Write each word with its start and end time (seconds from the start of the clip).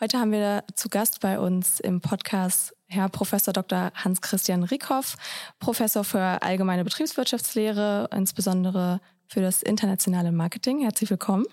Heute 0.00 0.20
haben 0.20 0.30
wir 0.30 0.62
zu 0.76 0.88
Gast 0.88 1.18
bei 1.18 1.40
uns 1.40 1.80
im 1.80 2.00
Podcast 2.00 2.72
Herr 2.86 3.08
Professor 3.08 3.52
Dr. 3.52 3.90
Hans-Christian 3.96 4.62
Rickhoff, 4.62 5.16
Professor 5.58 6.04
für 6.04 6.40
allgemeine 6.40 6.84
Betriebswirtschaftslehre, 6.84 8.08
insbesondere 8.14 9.00
für 9.26 9.40
das 9.40 9.60
internationale 9.60 10.30
Marketing. 10.30 10.82
Herzlich 10.82 11.10
willkommen. 11.10 11.46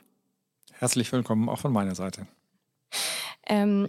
Herzlich 0.74 1.12
willkommen 1.12 1.50
auch 1.50 1.58
von 1.58 1.74
meiner 1.74 1.96
Seite. 1.96 2.28
Ähm, 3.48 3.88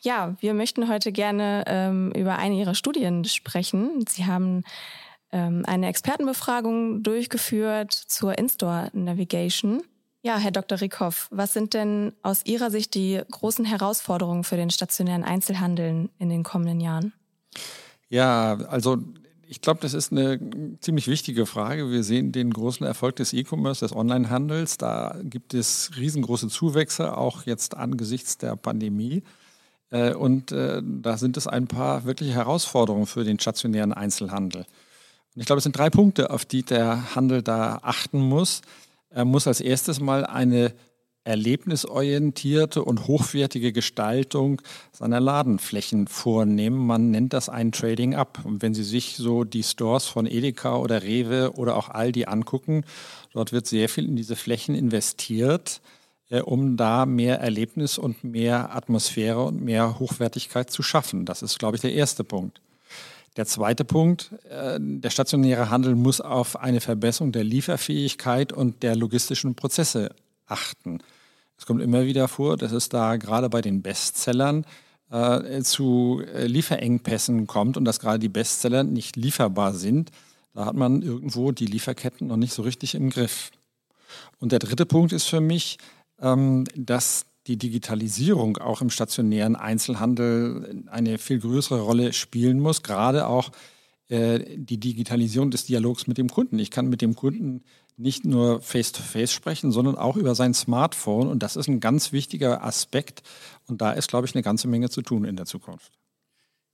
ja, 0.00 0.34
wir 0.40 0.54
möchten 0.54 0.88
heute 0.88 1.12
gerne 1.12 1.64
ähm, 1.66 2.10
über 2.12 2.38
eine 2.38 2.54
Ihrer 2.54 2.74
Studien 2.74 3.26
sprechen. 3.26 4.06
Sie 4.08 4.24
haben 4.24 4.62
ähm, 5.30 5.62
eine 5.66 5.88
Expertenbefragung 5.88 7.02
durchgeführt 7.02 7.92
zur 7.92 8.38
In-Store 8.38 8.88
Navigation. 8.94 9.82
Ja, 10.24 10.38
Herr 10.38 10.52
Dr. 10.52 10.80
Rickhoff, 10.80 11.28
was 11.30 11.52
sind 11.52 11.74
denn 11.74 12.14
aus 12.22 12.46
Ihrer 12.46 12.70
Sicht 12.70 12.94
die 12.94 13.20
großen 13.30 13.66
Herausforderungen 13.66 14.42
für 14.42 14.56
den 14.56 14.70
stationären 14.70 15.22
Einzelhandel 15.22 16.08
in 16.18 16.30
den 16.30 16.42
kommenden 16.42 16.80
Jahren? 16.80 17.12
Ja, 18.08 18.54
also 18.70 18.96
ich 19.46 19.60
glaube, 19.60 19.80
das 19.82 19.92
ist 19.92 20.12
eine 20.12 20.40
ziemlich 20.80 21.08
wichtige 21.08 21.44
Frage. 21.44 21.90
Wir 21.90 22.02
sehen 22.02 22.32
den 22.32 22.54
großen 22.54 22.86
Erfolg 22.86 23.16
des 23.16 23.34
E-Commerce, 23.34 23.84
des 23.84 23.94
Onlinehandels. 23.94 24.78
Da 24.78 25.14
gibt 25.24 25.52
es 25.52 25.90
riesengroße 25.98 26.48
Zuwächse, 26.48 27.18
auch 27.18 27.44
jetzt 27.44 27.76
angesichts 27.76 28.38
der 28.38 28.56
Pandemie. 28.56 29.22
Äh, 29.90 30.14
und 30.14 30.52
äh, 30.52 30.80
da 30.82 31.18
sind 31.18 31.36
es 31.36 31.46
ein 31.46 31.66
paar 31.66 32.06
wirkliche 32.06 32.32
Herausforderungen 32.32 33.04
für 33.04 33.24
den 33.24 33.38
stationären 33.38 33.92
Einzelhandel. 33.92 34.62
Und 35.34 35.40
ich 35.42 35.44
glaube, 35.44 35.58
es 35.58 35.64
sind 35.64 35.76
drei 35.76 35.90
Punkte, 35.90 36.30
auf 36.30 36.46
die 36.46 36.62
der 36.62 37.14
Handel 37.14 37.42
da 37.42 37.80
achten 37.82 38.20
muss. 38.22 38.62
Er 39.14 39.24
muss 39.24 39.46
als 39.46 39.60
erstes 39.60 40.00
mal 40.00 40.26
eine 40.26 40.74
erlebnisorientierte 41.22 42.84
und 42.84 43.06
hochwertige 43.06 43.72
Gestaltung 43.72 44.60
seiner 44.92 45.20
Ladenflächen 45.20 46.08
vornehmen. 46.08 46.84
Man 46.84 47.12
nennt 47.12 47.32
das 47.32 47.48
ein 47.48 47.70
Trading 47.70 48.14
Up. 48.16 48.40
Und 48.44 48.60
wenn 48.60 48.74
Sie 48.74 48.82
sich 48.82 49.16
so 49.16 49.44
die 49.44 49.62
Stores 49.62 50.06
von 50.06 50.26
Edeka 50.26 50.76
oder 50.76 51.04
Rewe 51.04 51.52
oder 51.52 51.76
auch 51.76 51.88
Aldi 51.88 52.26
angucken, 52.26 52.84
dort 53.32 53.52
wird 53.52 53.68
sehr 53.68 53.88
viel 53.88 54.06
in 54.06 54.16
diese 54.16 54.36
Flächen 54.36 54.74
investiert, 54.74 55.80
äh, 56.28 56.40
um 56.40 56.76
da 56.76 57.06
mehr 57.06 57.38
Erlebnis 57.40 57.98
und 57.98 58.24
mehr 58.24 58.74
Atmosphäre 58.74 59.44
und 59.44 59.62
mehr 59.62 60.00
Hochwertigkeit 60.00 60.70
zu 60.70 60.82
schaffen. 60.82 61.24
Das 61.24 61.40
ist, 61.40 61.58
glaube 61.60 61.76
ich, 61.76 61.82
der 61.82 61.94
erste 61.94 62.24
Punkt. 62.24 62.60
Der 63.36 63.46
zweite 63.46 63.84
Punkt, 63.84 64.32
äh, 64.48 64.78
der 64.80 65.10
stationäre 65.10 65.70
Handel 65.70 65.96
muss 65.96 66.20
auf 66.20 66.56
eine 66.56 66.80
Verbesserung 66.80 67.32
der 67.32 67.44
Lieferfähigkeit 67.44 68.52
und 68.52 68.82
der 68.82 68.94
logistischen 68.94 69.54
Prozesse 69.56 70.14
achten. 70.46 71.00
Es 71.58 71.66
kommt 71.66 71.82
immer 71.82 72.04
wieder 72.04 72.28
vor, 72.28 72.56
dass 72.56 72.72
es 72.72 72.88
da 72.88 73.16
gerade 73.16 73.48
bei 73.48 73.60
den 73.60 73.82
Bestsellern 73.82 74.64
äh, 75.10 75.62
zu 75.62 76.22
äh, 76.32 76.46
Lieferengpässen 76.46 77.46
kommt 77.46 77.76
und 77.76 77.84
dass 77.84 78.00
gerade 78.00 78.18
die 78.18 78.28
Bestseller 78.28 78.84
nicht 78.84 79.16
lieferbar 79.16 79.74
sind. 79.74 80.10
Da 80.52 80.66
hat 80.66 80.76
man 80.76 81.02
irgendwo 81.02 81.50
die 81.50 81.66
Lieferketten 81.66 82.28
noch 82.28 82.36
nicht 82.36 82.52
so 82.52 82.62
richtig 82.62 82.94
im 82.94 83.10
Griff. 83.10 83.50
Und 84.38 84.52
der 84.52 84.60
dritte 84.60 84.86
Punkt 84.86 85.12
ist 85.12 85.26
für 85.26 85.40
mich, 85.40 85.78
ähm, 86.20 86.64
dass 86.76 87.26
die 87.46 87.56
Digitalisierung 87.56 88.56
auch 88.58 88.80
im 88.80 88.90
stationären 88.90 89.56
Einzelhandel 89.56 90.84
eine 90.86 91.18
viel 91.18 91.40
größere 91.40 91.80
Rolle 91.80 92.12
spielen 92.12 92.60
muss, 92.60 92.82
gerade 92.82 93.26
auch 93.26 93.50
äh, 94.08 94.56
die 94.56 94.78
Digitalisierung 94.78 95.50
des 95.50 95.64
Dialogs 95.64 96.06
mit 96.06 96.18
dem 96.18 96.28
Kunden. 96.28 96.58
Ich 96.58 96.70
kann 96.70 96.88
mit 96.88 97.02
dem 97.02 97.14
Kunden 97.14 97.62
nicht 97.96 98.24
nur 98.24 98.60
face-to-face 98.60 99.30
-face 99.30 99.34
sprechen, 99.34 99.72
sondern 99.72 99.96
auch 99.96 100.16
über 100.16 100.34
sein 100.34 100.54
Smartphone. 100.54 101.28
Und 101.28 101.42
das 101.42 101.56
ist 101.56 101.68
ein 101.68 101.80
ganz 101.80 102.12
wichtiger 102.12 102.64
Aspekt. 102.64 103.22
Und 103.66 103.80
da 103.80 103.92
ist, 103.92 104.08
glaube 104.08 104.26
ich, 104.26 104.34
eine 104.34 104.42
ganze 104.42 104.68
Menge 104.68 104.90
zu 104.90 105.02
tun 105.02 105.24
in 105.24 105.36
der 105.36 105.46
Zukunft. 105.46 105.92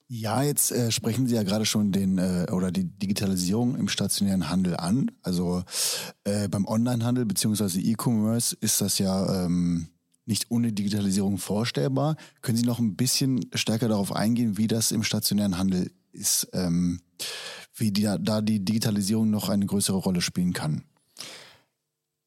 Ja, 0.08 0.42
jetzt 0.42 0.72
äh, 0.72 0.90
sprechen 0.90 1.28
Sie 1.28 1.36
ja 1.36 1.44
gerade 1.44 1.64
schon 1.64 1.92
den 1.92 2.18
äh, 2.18 2.46
oder 2.50 2.72
die 2.72 2.84
Digitalisierung 2.84 3.77
im 3.77 3.86
stationären 3.88 4.48
Handel 4.48 4.77
an. 4.77 5.12
Also 5.22 5.62
äh, 6.24 6.48
beim 6.48 6.66
Onlinehandel 6.66 7.27
beziehungsweise 7.27 7.80
E-Commerce 7.80 8.56
ist 8.61 8.80
das 8.80 8.98
ja 8.98 9.45
ähm, 9.45 9.89
nicht 10.27 10.51
ohne 10.51 10.73
Digitalisierung 10.73 11.39
vorstellbar. 11.39 12.17
Können 12.42 12.58
Sie 12.58 12.67
noch 12.67 12.79
ein 12.79 12.97
bisschen 12.97 13.47
stärker 13.55 13.89
darauf 13.89 14.14
eingehen, 14.14 14.58
wie 14.58 14.67
das 14.67 14.92
im 14.92 15.03
stationären 15.03 15.58
Handel 15.58 15.91
ist, 16.13 16.48
ähm, 16.53 17.01
wie 17.75 17.92
die, 17.92 18.03
da 18.20 18.41
die 18.41 18.64
Digitalisierung 18.64 19.31
noch 19.31 19.48
eine 19.48 19.67
größere 19.67 19.97
Rolle 19.97 20.20
spielen 20.20 20.53
kann? 20.53 20.85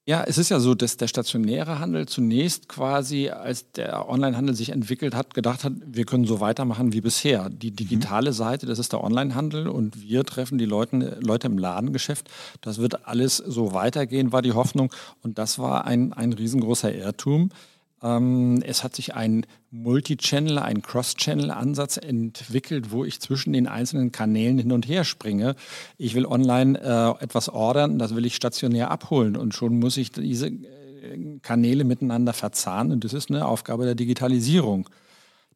Ja, 0.06 0.22
es 0.28 0.38
ist 0.38 0.50
ja 0.50 0.59
so, 0.59 0.76
dass 0.76 0.98
der 0.98 1.08
stationäre 1.08 1.80
Handel 1.80 2.08
zunächst 2.08 2.68
quasi, 2.68 3.30
als 3.30 3.72
der 3.72 4.10
Onlinehandel 4.10 4.54
sich 4.54 4.72
entwickelt 4.72 5.16
hat, 5.16 5.34
gedacht 5.34 5.64
hat, 5.64 5.72
wir 5.86 6.04
können 6.04 6.25
so 6.25 6.42
weitermachen 6.42 6.92
wie 6.92 7.00
bisher. 7.00 7.50
Die 7.50 7.72
mhm. 7.72 7.75
digitale. 7.78 8.34
Seite, 8.34 8.66
das 8.66 8.80
ist 8.80 8.92
der 8.92 9.02
Onlinehandel 9.02 9.68
und 9.70 10.02
wir 10.02 10.25
treffen 10.25 10.58
die 10.58 10.66
Leute, 10.66 11.20
Leute 11.22 11.48
im 11.48 11.58
Ladengeschäft. 11.58 12.30
Das 12.60 12.80
wird 12.80 13.08
alles 13.08 13.38
so 13.38 13.74
weitergehen, 13.74 14.34
war 14.34 14.42
die 14.42 14.52
Hoffnung. 14.52 14.92
Und 15.22 15.38
das 15.38 15.58
war 15.58 15.86
ein, 15.86 16.12
ein 16.12 16.34
riesengroßer 16.34 16.94
Irrtum. 16.94 17.50
Ähm, 18.03 18.62
es 18.66 18.84
hat 18.84 18.96
sich 18.96 19.16
ein 19.16 19.46
Multi-Channel, 19.72 20.59
ein 20.59 20.81
Cross-Channel-Ansatz 20.81 21.97
entwickelt, 21.97 22.91
wo 22.91 23.06
ich 23.06 23.22
zwischen 23.22 23.53
den 23.53 23.68
einzelnen 23.68 24.12
Kanälen 24.12 24.59
hin 24.59 24.72
und 24.72 24.88
her 24.88 25.06
springe. 25.06 25.56
Ich 25.97 26.13
will 26.13 26.25
online 26.25 26.80
äh, 26.80 27.24
etwas 27.24 27.50
ordern, 27.50 27.97
das 27.97 28.16
will 28.16 28.25
ich 28.25 28.36
stationär 28.36 28.92
abholen 28.92 29.38
und 29.38 29.56
schon 29.56 29.80
muss 29.80 29.97
ich 29.97 30.12
diese 30.12 30.47
äh, 30.47 31.40
Kanäle 31.42 31.86
miteinander 31.86 32.34
verzahnen 32.34 32.92
und 32.92 33.03
das 33.06 33.13
ist 33.13 33.31
eine 33.31 33.47
Aufgabe 33.47 33.86
der 33.86 33.96
Digitalisierung. 33.96 34.90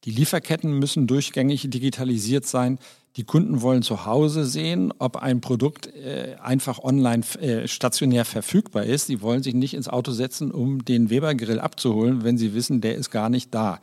Die 0.05 0.11
Lieferketten 0.11 0.79
müssen 0.79 1.07
durchgängig 1.07 1.69
digitalisiert 1.69 2.45
sein. 2.45 2.79
Die 3.17 3.23
Kunden 3.23 3.63
wollen 3.63 3.81
zu 3.81 4.05
Hause 4.05 4.45
sehen, 4.45 4.93
ob 4.99 5.17
ein 5.17 5.41
Produkt 5.41 5.87
äh, 5.87 6.35
einfach 6.39 6.83
online 6.83 7.23
äh, 7.41 7.67
stationär 7.67 8.25
verfügbar 8.25 8.83
ist. 8.83 9.07
Sie 9.07 9.23
wollen 9.23 9.41
sich 9.41 9.55
nicht 9.55 9.73
ins 9.73 9.89
Auto 9.89 10.11
setzen, 10.11 10.51
um 10.51 10.85
den 10.85 11.09
Weber-Grill 11.09 11.59
abzuholen, 11.59 12.23
wenn 12.23 12.37
sie 12.37 12.53
wissen, 12.53 12.79
der 12.79 12.93
ist 12.93 13.09
gar 13.09 13.29
nicht 13.29 13.55
da. 13.55 13.79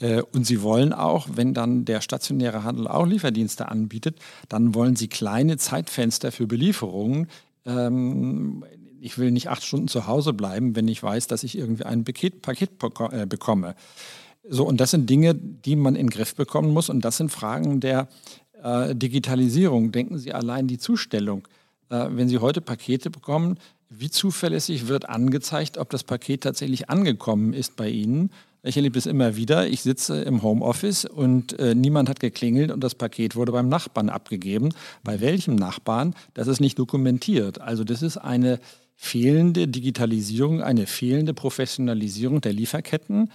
Äh, 0.00 0.20
und 0.34 0.46
sie 0.46 0.60
wollen 0.60 0.92
auch, 0.92 1.28
wenn 1.32 1.54
dann 1.54 1.86
der 1.86 2.02
stationäre 2.02 2.62
Handel 2.62 2.86
auch 2.88 3.06
Lieferdienste 3.06 3.68
anbietet, 3.68 4.18
dann 4.50 4.74
wollen 4.74 4.96
sie 4.96 5.08
kleine 5.08 5.56
Zeitfenster 5.56 6.30
für 6.30 6.46
Belieferungen. 6.46 7.28
Ähm, 7.64 8.64
ich 9.00 9.16
will 9.16 9.30
nicht 9.30 9.48
acht 9.48 9.64
Stunden 9.64 9.88
zu 9.88 10.06
Hause 10.06 10.34
bleiben, 10.34 10.76
wenn 10.76 10.88
ich 10.88 11.02
weiß, 11.02 11.26
dass 11.26 11.42
ich 11.42 11.56
irgendwie 11.56 11.84
ein 11.84 12.04
Paket, 12.04 12.42
Paket 12.42 12.70
äh, 13.12 13.24
bekomme. 13.24 13.76
So, 14.50 14.66
und 14.66 14.80
das 14.80 14.92
sind 14.92 15.10
Dinge, 15.10 15.34
die 15.34 15.76
man 15.76 15.94
in 15.94 16.06
den 16.06 16.10
Griff 16.10 16.34
bekommen 16.34 16.72
muss. 16.72 16.88
Und 16.88 17.04
das 17.04 17.18
sind 17.18 17.30
Fragen 17.30 17.80
der 17.80 18.08
äh, 18.62 18.94
Digitalisierung. 18.94 19.92
Denken 19.92 20.18
Sie 20.18 20.32
allein 20.32 20.66
die 20.66 20.78
Zustellung. 20.78 21.46
Äh, 21.90 22.06
wenn 22.10 22.28
Sie 22.28 22.38
heute 22.38 22.60
Pakete 22.60 23.10
bekommen, 23.10 23.58
wie 23.90 24.10
zuverlässig 24.10 24.88
wird 24.88 25.08
angezeigt, 25.08 25.78
ob 25.78 25.90
das 25.90 26.04
Paket 26.04 26.42
tatsächlich 26.42 26.90
angekommen 26.90 27.52
ist 27.54 27.76
bei 27.76 27.88
Ihnen? 27.88 28.30
Ich 28.62 28.76
erlebe 28.76 28.98
es 28.98 29.06
immer 29.06 29.36
wieder. 29.36 29.68
Ich 29.68 29.82
sitze 29.82 30.20
im 30.22 30.42
Homeoffice 30.42 31.04
und 31.04 31.58
äh, 31.58 31.74
niemand 31.74 32.08
hat 32.08 32.20
geklingelt 32.20 32.70
und 32.70 32.82
das 32.82 32.94
Paket 32.94 33.36
wurde 33.36 33.52
beim 33.52 33.68
Nachbarn 33.68 34.10
abgegeben. 34.10 34.70
Bei 35.04 35.20
welchem 35.20 35.54
Nachbarn? 35.54 36.14
Das 36.34 36.48
ist 36.48 36.60
nicht 36.60 36.78
dokumentiert. 36.78 37.60
Also 37.60 37.84
das 37.84 38.02
ist 38.02 38.18
eine 38.18 38.58
fehlende 38.96 39.68
Digitalisierung, 39.68 40.60
eine 40.60 40.86
fehlende 40.86 41.32
Professionalisierung 41.32 42.40
der 42.40 42.52
Lieferketten. 42.52 43.30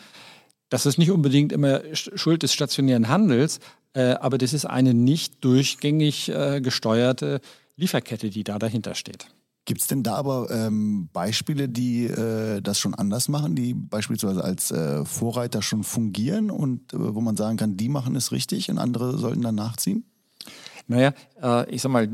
Das 0.70 0.86
ist 0.86 0.98
nicht 0.98 1.12
unbedingt 1.12 1.54
immer 1.54 1.82
Schuld 1.94 2.44
des 2.44 2.54
stationären 2.54 3.08
Handels, 3.08 3.60
äh, 3.94 4.14
aber 4.14 4.38
das 4.38 4.54
ist 4.54 4.66
eine 4.66 4.94
nicht 4.94 5.44
durchgängig 5.44 6.30
äh, 6.30 6.62
gesteuerte 6.62 7.42
Lieferkette, 7.76 8.30
die 8.30 8.44
da 8.44 8.60
dahinter 8.60 8.96
steht. 8.96 9.28
Gibt 9.66 9.80
es 9.80 9.88
denn 9.88 10.04
da 10.04 10.16
aber 10.16 10.52
ähm, 10.52 11.08
Beispiele, 11.14 11.70
die 11.70 12.06
äh, 12.06 12.62
das 12.62 12.80
schon 12.80 12.94
anders 12.94 13.30
machen, 13.30 13.56
die 13.56 13.74
beispielsweise 13.74 14.44
als 14.44 14.72
äh, 14.72 15.06
Vorreiter 15.06 15.62
schon 15.62 15.84
fungieren 15.84 16.52
und 16.52 16.94
äh, 16.94 17.16
wo 17.16 17.22
man 17.22 17.38
sagen 17.38 17.56
kann, 17.56 17.78
die 17.78 17.88
machen 17.88 18.16
es 18.18 18.34
richtig 18.34 18.70
und 18.70 18.78
andere 18.78 19.18
sollten 19.18 19.42
dann 19.42 19.56
nachziehen? 19.56 20.04
Naja, 20.88 21.14
äh, 21.42 21.70
ich 21.74 21.82
sag 21.82 21.94
mal, 21.94 22.10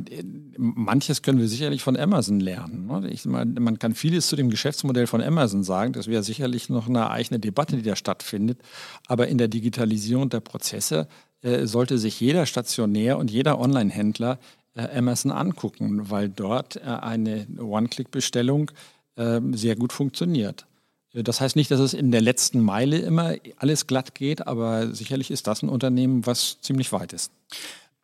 manches 0.58 1.24
können 1.24 1.40
wir 1.40 1.48
sicherlich 1.48 1.82
von 1.82 1.98
Amazon 1.98 2.40
lernen. 2.40 2.86
Ne? 2.86 3.10
Ich 3.10 3.26
mal, 3.26 3.46
man 3.46 3.80
kann 3.80 3.96
vieles 3.96 4.28
zu 4.28 4.36
dem 4.36 4.52
Geschäftsmodell 4.52 5.08
von 5.08 5.24
Amazon 5.24 5.64
sagen. 5.64 5.94
Das 5.94 6.06
wäre 6.06 6.22
sicherlich 6.22 6.70
noch 6.70 6.88
eine 6.88 7.10
eigene 7.10 7.40
Debatte, 7.40 7.78
die 7.78 7.82
da 7.82 7.96
stattfindet. 7.96 8.60
Aber 9.08 9.28
in 9.28 9.40
der 9.40 9.48
Digitalisierung 9.48 10.30
der 10.30 10.42
Prozesse 10.42 11.08
äh, 11.42 11.66
sollte 11.66 11.98
sich 11.98 12.20
jeder 12.20 12.46
Stationär 12.46 13.18
und 13.18 13.32
jeder 13.32 13.60
Online-Händler 13.60 14.40
äh, 14.76 14.98
Amazon 14.98 15.32
angucken, 15.32 16.10
weil 16.10 16.30
dort 16.30 16.78
äh, 16.78 16.82
eine 16.82 17.48
One-Click-Bestellung 17.58 18.72
ähm, 19.18 19.54
sehr 19.56 19.76
gut 19.76 19.94
funktioniert. 19.94 20.66
Das 21.14 21.42
heißt 21.42 21.56
nicht, 21.56 21.72
dass 21.72 21.80
es 21.80 21.94
in 21.94 22.12
der 22.12 22.22
letzten 22.22 22.62
Meile 22.62 23.00
immer 23.00 23.36
alles 23.58 23.88
glatt 23.88 24.14
geht, 24.14 24.46
aber 24.48 24.94
sicherlich 24.94 25.32
ist 25.32 25.48
das 25.48 25.64
ein 25.64 25.70
Unternehmen, 25.70 26.26
was 26.26 26.62
ziemlich 26.62 26.92
weit 26.92 27.14
ist. 27.14 27.32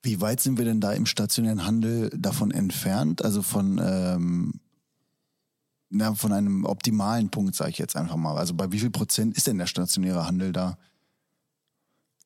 Wie 0.02 0.22
weit 0.22 0.40
sind 0.40 0.58
wir 0.58 0.66
denn 0.66 0.82
da 0.82 0.92
im 0.94 1.06
stationären 1.06 1.66
Handel 1.66 2.10
davon 2.16 2.52
entfernt? 2.52 3.24
Also 3.24 3.42
von, 3.42 3.80
ähm, 3.84 4.60
na, 5.90 6.16
von 6.16 6.32
einem 6.32 6.66
optimalen 6.66 7.30
Punkt, 7.30 7.56
sage 7.56 7.72
ich 7.72 7.78
jetzt 7.78 7.96
einfach 7.96 8.16
mal. 8.16 8.38
Also 8.38 8.56
bei 8.56 8.72
wie 8.72 8.80
viel 8.80 8.92
Prozent 8.92 9.38
ist 9.38 9.48
denn 9.48 9.60
der 9.60 9.68
stationäre 9.68 10.26
Handel 10.26 10.52
da? 10.52 10.78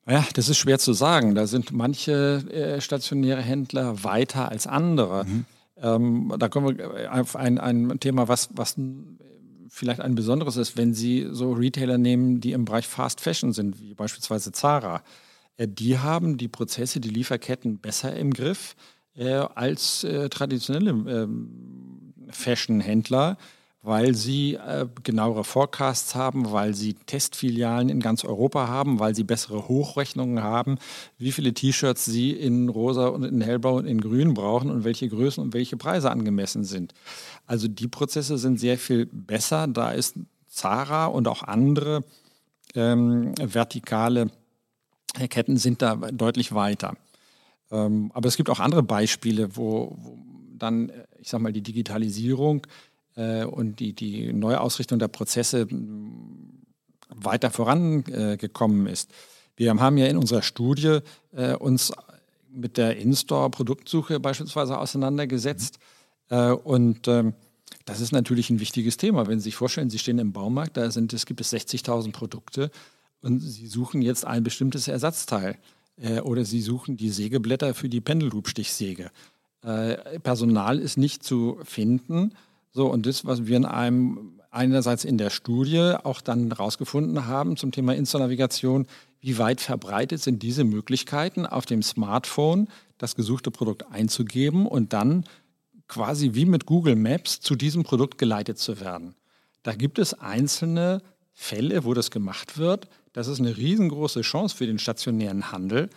Ja, 0.07 0.25
das 0.34 0.50
ist 0.50 0.57
schwer 0.57 0.80
zu 0.80 0.94
sagen. 0.94 1.36
Da 1.36 1.48
sind 1.48 1.72
manche 1.72 2.44
äh, 2.51 2.81
stationäre 2.81 3.42
Händler 3.42 4.04
weiter 4.04 4.50
als 4.50 4.68
andere. 4.68 5.25
Mhm. 5.25 5.46
Ähm, 5.78 6.34
da 6.38 6.50
kommen 6.50 6.78
wir 6.78 7.13
auf 7.13 7.36
ein, 7.36 7.57
ein 7.57 8.00
Thema, 8.00 8.28
was, 8.28 8.50
was 8.54 8.75
vielleicht 9.69 10.01
ein 10.01 10.16
besonderes 10.16 10.57
ist, 10.57 10.78
wenn 10.78 10.94
Sie 10.94 11.28
so 11.31 11.54
Retailer 11.54 11.98
nehmen, 11.98 12.42
die 12.42 12.51
im 12.51 12.66
Bereich 12.66 12.88
Fast 12.88 13.22
Fashion 13.22 13.54
sind, 13.54 13.80
wie 13.80 13.94
beispielsweise 13.94 14.51
Zara. 14.51 15.04
Äh, 15.57 15.68
die 15.68 16.00
haben 16.00 16.38
die 16.38 16.48
Prozesse, 16.48 17.00
die 17.00 17.10
Lieferketten 17.10 17.80
besser 17.80 18.16
im 18.16 18.34
Griff 18.34 18.75
äh, 19.16 19.30
als 19.34 20.04
äh, 20.04 20.30
traditionelle 20.30 20.92
ähm, 20.92 22.13
Fashion-Händler 22.30 23.38
weil 23.81 24.14
sie 24.14 24.56
äh, 24.56 24.88
genauere 25.04 25.44
Forecasts 25.44 26.14
haben, 26.14 26.52
weil 26.52 26.74
sie 26.74 26.96
Testfilialen 26.96 27.88
in 27.90 28.02
ganz 28.02 28.26
Europa 28.26 28.68
haben, 28.68 29.00
weil 29.00 29.16
sie 29.16 29.24
bessere 29.24 29.70
Hochrechnungen 29.70 30.44
haben, 30.44 30.78
wie 31.18 31.31
viele 31.31 31.54
T-Shirts 31.54 32.04
sie 32.04 32.31
in 32.31 32.68
rosa 32.68 33.08
und 33.08 33.24
in 33.24 33.40
hellblau 33.40 33.78
und 33.78 33.86
in 33.86 34.02
grün 34.02 34.34
brauchen 34.34 34.70
und 34.70 34.84
welche 34.84 35.08
Größen 35.08 35.42
und 35.42 35.54
welche 35.54 35.78
Preise 35.78 36.12
angemessen 36.12 36.66
sind. 36.66 36.94
Also 37.46 37.68
die 37.68 37.88
Prozesse 37.88 38.38
sind 38.38 38.60
sehr 38.60 38.78
viel 38.78 39.06
besser. 39.06 39.68
Da 39.68 39.92
ist 39.92 40.16
Zara 40.48 41.06
und 41.06 41.28
auch 41.28 41.44
andere 41.44 42.04
ähm, 42.76 43.34
vertikale 43.40 44.30
Ketten 45.30 45.58
sind 45.58 45.81
da 45.81 45.96
deutlich 45.96 46.54
weiter. 46.54 46.96
Ähm, 47.72 48.12
aber 48.14 48.28
es 48.28 48.38
gibt 48.38 48.50
auch 48.50 48.60
andere 48.60 48.84
Beispiele, 48.84 49.56
wo, 49.56 49.96
wo 49.98 50.18
dann, 50.58 50.92
ich 51.20 51.30
sag 51.30 51.42
mal, 51.42 51.54
die 51.54 51.62
Digitalisierung 51.62 52.68
äh, 53.19 53.44
und 53.44 53.80
die, 53.81 53.94
die 53.94 54.31
Neuausrichtung 54.31 54.98
der 54.98 55.10
Prozesse 55.10 55.68
weiter 57.10 57.51
vorangekommen 57.51 58.88
ist. 58.88 59.12
Wir 59.57 59.74
haben 59.75 59.98
ja 59.98 60.07
in 60.07 60.16
unserer 60.16 60.42
Studie 60.42 61.00
äh, 61.33 61.54
uns 61.56 61.92
mit 62.50 62.77
der 62.77 62.95
In-Store-Produktsuche 62.98 64.19
beispielsweise 64.19 64.77
auseinandergesetzt. 64.77 65.80
Mhm. 66.31 66.60
und 66.63 67.07
ähm, 67.07 67.33
das 67.86 68.01
ist 68.01 68.12
natürlich 68.12 68.51
ein 68.51 68.60
wichtiges 68.60 68.98
Thema. 68.98 69.27
Wenn 69.27 69.39
Sie 69.39 69.45
sich 69.45 69.56
vorstellen, 69.56 69.89
Sie 69.89 69.98
stehen 69.98 70.19
im 70.19 70.31
Baumarkt, 70.31 70.77
da 70.77 70.92
sind, 70.92 71.12
es 71.12 71.25
gibt 71.25 71.42
es 71.42 71.51
60.000 71.51 72.12
Produkte 72.12 72.69
und 73.21 73.39
Sie 73.39 73.66
suchen 73.66 74.04
jetzt 74.04 74.25
ein 74.25 74.44
bestimmtes 74.44 74.88
Ersatzteil 74.88 75.57
oder 76.24 76.45
Sie 76.45 76.62
suchen 76.62 76.98
die 76.98 77.10
Sägeblätter 77.10 77.74
für 77.74 77.89
die 77.89 78.00
Pendelhubstichsäge. 78.00 79.10
Personal 80.21 80.80
ist 80.80 80.98
nicht 80.98 81.24
zu 81.24 81.57
finden 81.63 82.33
so, 82.71 82.88
und 82.88 83.06
das, 83.06 83.25
was 83.25 83.45
wir 83.48 83.57
in 83.57 83.66
einem 83.66 84.39
einerseits 84.51 85.06
in 85.06 85.18
der 85.18 85.30
Studie 85.30 85.95
auch 86.04 86.21
dann 86.21 86.51
rausgefunden 86.51 87.27
haben 87.27 87.57
zum 87.57 87.71
Thema 87.71 87.95
Insta-Navigation, 87.95 88.88
wie 89.21 89.38
weit 89.38 89.62
verbreitet 89.62 90.21
sind 90.21 90.44
diese 90.44 90.63
Möglichkeiten, 90.63 91.45
auf 91.45 91.66
dem 91.66 91.83
Smartphone 91.83 92.68
das 92.98 93.16
gesuchte 93.16 93.51
Produkt 93.51 93.92
einzugeben 93.92 94.66
und 94.66 94.94
dann 94.94 95.25
quasi 95.88 96.31
wie 96.33 96.45
mit 96.45 96.66
Google 96.66 96.95
Maps 96.95 97.42
zu 97.42 97.56
diesem 97.56 97.83
Produkt 97.83 98.18
geleitet 98.18 98.60
zu 98.60 98.80
werden. 98.80 99.16
Da 99.63 99.74
gibt 99.74 100.00
es 100.00 100.13
einzelne 100.13 101.01
Fälle, 101.33 101.83
wo 101.83 101.94
das 101.94 102.12
gemacht 102.12 102.57
wird. 102.57 102.88
Das 103.13 103.27
ist 103.27 103.39
eine 103.39 103.57
riesengroße 103.57 104.21
Chance 104.21 104.56
für 104.56 104.68
den 104.68 104.80
stationären 104.80 105.51
Handel, 105.51 105.89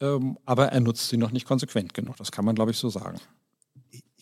ähm, 0.00 0.38
aber 0.44 0.66
er 0.68 0.80
nutzt 0.80 1.08
sie 1.08 1.16
noch 1.16 1.30
nicht 1.30 1.46
konsequent 1.46 1.94
genug. 1.94 2.16
Das 2.16 2.30
kann 2.30 2.44
man, 2.44 2.54
glaube 2.54 2.70
ich, 2.70 2.78
so 2.78 2.88
sagen. 2.88 3.18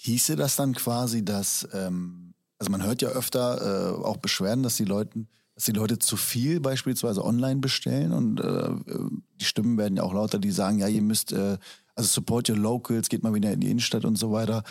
Hieße 0.07 0.37
das 0.37 0.55
dann 0.55 0.73
quasi, 0.73 1.25
dass, 1.25 1.67
ähm, 1.73 2.35
also 2.61 2.71
man 2.71 2.85
hört 2.85 3.03
ja 3.03 3.09
öfter 3.09 3.97
äh, 3.99 4.05
auch 4.05 4.19
Beschwerden, 4.19 4.63
dass 4.63 4.77
die 4.77 4.85
Leute, 4.85 5.27
dass 5.57 5.65
die 5.65 5.73
Leute 5.73 5.99
zu 5.99 6.17
viel 6.17 6.61
beispielsweise 6.61 7.25
online 7.25 7.61
bestellen 7.61 8.13
und 8.13 8.41
äh, 8.41 8.69
die 9.41 9.45
Stimmen 9.45 9.77
werden 9.79 9.97
ja 9.97 10.05
auch 10.05 10.15
lauter, 10.15 10.39
die 10.39 10.53
sagen, 10.53 10.79
ja, 10.79 10.87
ihr 10.87 11.03
müsst, 11.03 11.33
äh, 11.33 11.59
also 11.97 12.09
support 12.09 12.49
your 12.49 12.57
locals, 12.57 13.09
geht 13.09 13.25
mal 13.25 13.35
wieder 13.35 13.53
in 13.53 13.59
die 13.59 13.69
Innenstadt 13.69 14.05
und 14.05 14.15
so 14.15 14.31
weiter. 14.31 14.63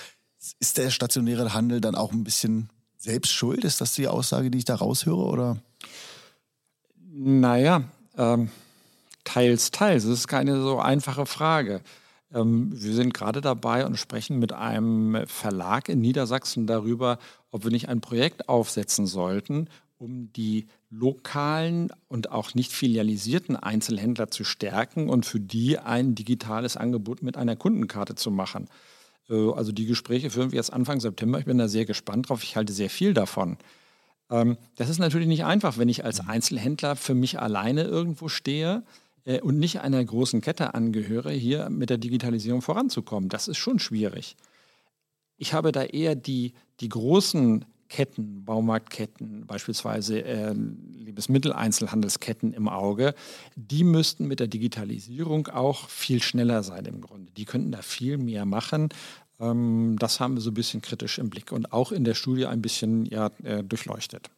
Ist 0.59 0.77
der 0.77 0.89
stationäre 0.89 1.53
Handel 1.53 1.81
dann 1.81 1.95
auch 1.95 2.13
ein 2.13 2.23
bisschen 2.23 2.69
selbst 2.97 3.33
schuld? 3.33 3.65
Ist 3.65 3.81
das 3.81 3.93
die 3.93 4.07
Aussage, 4.07 4.49
die 4.49 4.59
ich 4.59 4.65
da 4.65 4.75
raushöre, 4.75 5.25
oder? 5.25 5.57
Naja, 7.11 7.83
ähm, 8.17 8.49
teils, 9.25 9.71
teils. 9.71 10.03
Das 10.03 10.13
ist 10.13 10.27
keine 10.29 10.61
so 10.61 10.79
einfache 10.79 11.25
Frage. 11.25 11.81
Ähm, 12.35 12.69
wir 12.73 12.93
sind 12.93 13.13
gerade 13.13 13.41
dabei 13.41 13.85
und 13.85 13.97
sprechen 13.97 14.37
mit 14.37 14.53
einem 14.53 15.25
Verlag 15.25 15.89
in 15.89 16.01
Niedersachsen 16.01 16.67
darüber, 16.67 17.17
ob 17.49 17.63
wir 17.63 17.71
nicht 17.71 17.89
ein 17.89 18.01
Projekt 18.01 18.49
aufsetzen 18.49 19.07
sollten, 19.07 19.69
um 19.97 20.31
die 20.33 20.67
lokalen 20.89 21.89
und 22.09 22.31
auch 22.31 22.53
nicht 22.53 22.73
filialisierten 22.73 23.55
Einzelhändler 23.55 24.29
zu 24.29 24.43
stärken 24.43 25.09
und 25.09 25.25
für 25.25 25.39
die 25.39 25.79
ein 25.79 26.13
digitales 26.13 26.75
Angebot 26.75 27.23
mit 27.23 27.37
einer 27.37 27.55
Kundenkarte 27.55 28.15
zu 28.15 28.29
machen. 28.29 28.67
Äh, 29.29 29.51
also 29.53 29.71
die 29.71 29.85
Gespräche 29.85 30.29
führen 30.29 30.51
wir 30.51 30.57
jetzt 30.57 30.73
Anfang 30.73 30.99
September. 30.99 31.39
Ich 31.39 31.45
bin 31.45 31.57
da 31.57 31.69
sehr 31.69 31.85
gespannt 31.85 32.29
drauf. 32.29 32.43
Ich 32.43 32.57
halte 32.57 32.73
sehr 32.73 32.89
viel 32.89 33.13
davon. 33.13 33.57
Ähm, 34.29 34.57
das 34.75 34.89
ist 34.89 34.99
natürlich 34.99 35.27
nicht 35.27 35.45
einfach, 35.45 35.77
wenn 35.77 35.89
ich 35.89 36.03
als 36.03 36.19
Einzelhändler 36.19 36.97
für 36.97 37.13
mich 37.13 37.39
alleine 37.39 37.83
irgendwo 37.83 38.27
stehe 38.27 38.83
äh, 39.25 39.42
und 39.42 39.60
nicht 39.60 39.81
einer 39.81 40.04
großen 40.04 40.42
Kette 40.42 40.74
angehöre, 40.74 41.31
hier 41.31 41.69
mit 41.69 41.89
der 41.89 41.98
Digitalisierung 41.98 42.62
voranzukommen. 42.62 43.30
Das 43.30 43.48
ist 43.48 43.57
schon 43.57 43.80
schwierig. 43.80 44.36
Ich 45.38 45.54
habe 45.54 45.72
da 45.72 45.83
eher 45.83 46.16
die, 46.16 46.54
die 46.80 46.89
großen 46.89 47.66
Ketten, 47.89 48.45
Baumarktketten, 48.45 49.45
beispielsweise 49.45 50.24
äh, 50.24 50.54
Lebensmitteleinzelhandelsketten 50.54 52.54
im 52.54 52.68
Auge, 52.68 53.13
die 53.56 53.83
müssten 53.83 54.27
mit 54.27 54.39
der 54.39 54.48
Digitalisierung 54.48 55.48
auch 55.48 55.88
viel 55.89 56.21
schneller 56.21 56.63
sein 56.63 56.86
im 56.86 57.01
Grunde. 57.01 57.31
Die 57.33 57.45
könnten 57.45 57.71
da 57.71 57.81
viel 57.81 58.18
mehr 58.18 58.45
machen. 58.45 58.89
Ähm, 59.39 59.98
das 60.00 60.19
haben 60.19 60.36
wir 60.36 60.42
so 60.42 60.50
ein 60.50 60.56
bisschen 60.56 60.81
kritisch 60.81 61.19
im 61.19 61.30
Blick 61.30 61.51
und 61.51 61.74
auch 61.74 61.92
in 61.92 62.06
der 62.06 62.16
Studie 62.16 62.48
ein 62.48 62.62
bisschen 62.62 63.06
ja, 63.06 63.30
äh, 63.44 63.63
durchleuchtet 63.63 64.31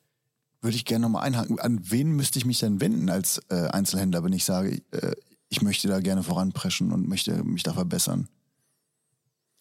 würde 0.68 0.76
ich 0.76 0.84
gerne 0.84 1.04
nochmal 1.04 1.24
einhaken. 1.24 1.60
An 1.60 1.80
wen 1.84 2.12
müsste 2.12 2.40
ich 2.40 2.46
mich 2.46 2.60
denn 2.60 2.82
wenden 2.82 3.10
als 3.10 3.42
äh, 3.50 3.70
Einzelhändler, 3.70 4.22
wenn 4.26 4.34
ich 4.34 4.44
sage, 4.44 4.82
äh, 4.92 5.16
ich 5.48 5.62
möchte 5.62 5.88
da 5.88 6.02
gerne 6.02 6.24
voranpreschen 6.24 6.92
und 6.92 7.08
möchte 7.08 7.42
mich 7.46 7.64
da 7.64 7.72
verbessern? 7.72 8.28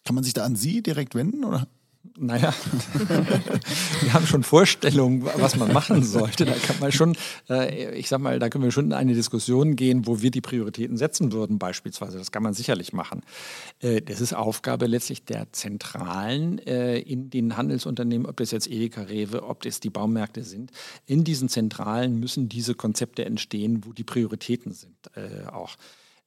Kann 0.03 0.15
man 0.15 0.25
sich 0.25 0.33
da 0.33 0.43
an 0.43 0.57
Sie 0.57 0.83
direkt 0.83 1.15
wenden 1.15 1.45
oder? 1.45 1.65
Naja, 2.15 2.53
wir 4.01 4.13
haben 4.13 4.25
schon 4.25 4.43
Vorstellungen, 4.43 5.25
was 5.25 5.55
man 5.55 5.73
machen 5.73 6.03
sollte. 6.03 6.45
Da 6.45 6.53
kann 6.53 6.79
man 6.79 6.91
schon, 6.91 7.17
äh, 7.49 7.95
ich 7.97 8.09
sag 8.09 8.19
mal, 8.19 8.39
da 8.39 8.49
können 8.49 8.63
wir 8.63 8.71
schon 8.71 8.85
in 8.85 8.93
eine 8.93 9.13
Diskussion 9.13 9.75
gehen, 9.75 10.07
wo 10.07 10.21
wir 10.21 10.31
die 10.31 10.41
Prioritäten 10.41 10.97
setzen 10.97 11.31
würden, 11.31 11.59
beispielsweise. 11.59 12.17
Das 12.17 12.31
kann 12.31 12.43
man 12.43 12.53
sicherlich 12.53 12.93
machen. 12.93 13.21
Äh, 13.79 14.01
das 14.01 14.21
ist 14.21 14.33
Aufgabe 14.33 14.87
letztlich 14.87 15.25
der 15.25 15.51
Zentralen 15.51 16.59
äh, 16.59 16.99
in 16.99 17.29
den 17.29 17.57
Handelsunternehmen, 17.57 18.27
ob 18.27 18.37
das 18.37 18.51
jetzt 18.51 18.69
Edeka, 18.69 19.01
Rewe, 19.01 19.43
ob 19.43 19.63
das 19.63 19.79
die 19.79 19.89
Baumärkte 19.89 20.43
sind. 20.43 20.71
In 21.05 21.23
diesen 21.23 21.49
Zentralen 21.49 22.19
müssen 22.19 22.49
diese 22.49 22.75
Konzepte 22.75 23.25
entstehen, 23.25 23.83
wo 23.85 23.93
die 23.93 24.03
Prioritäten 24.03 24.71
sind 24.71 24.95
auch. 25.51 25.75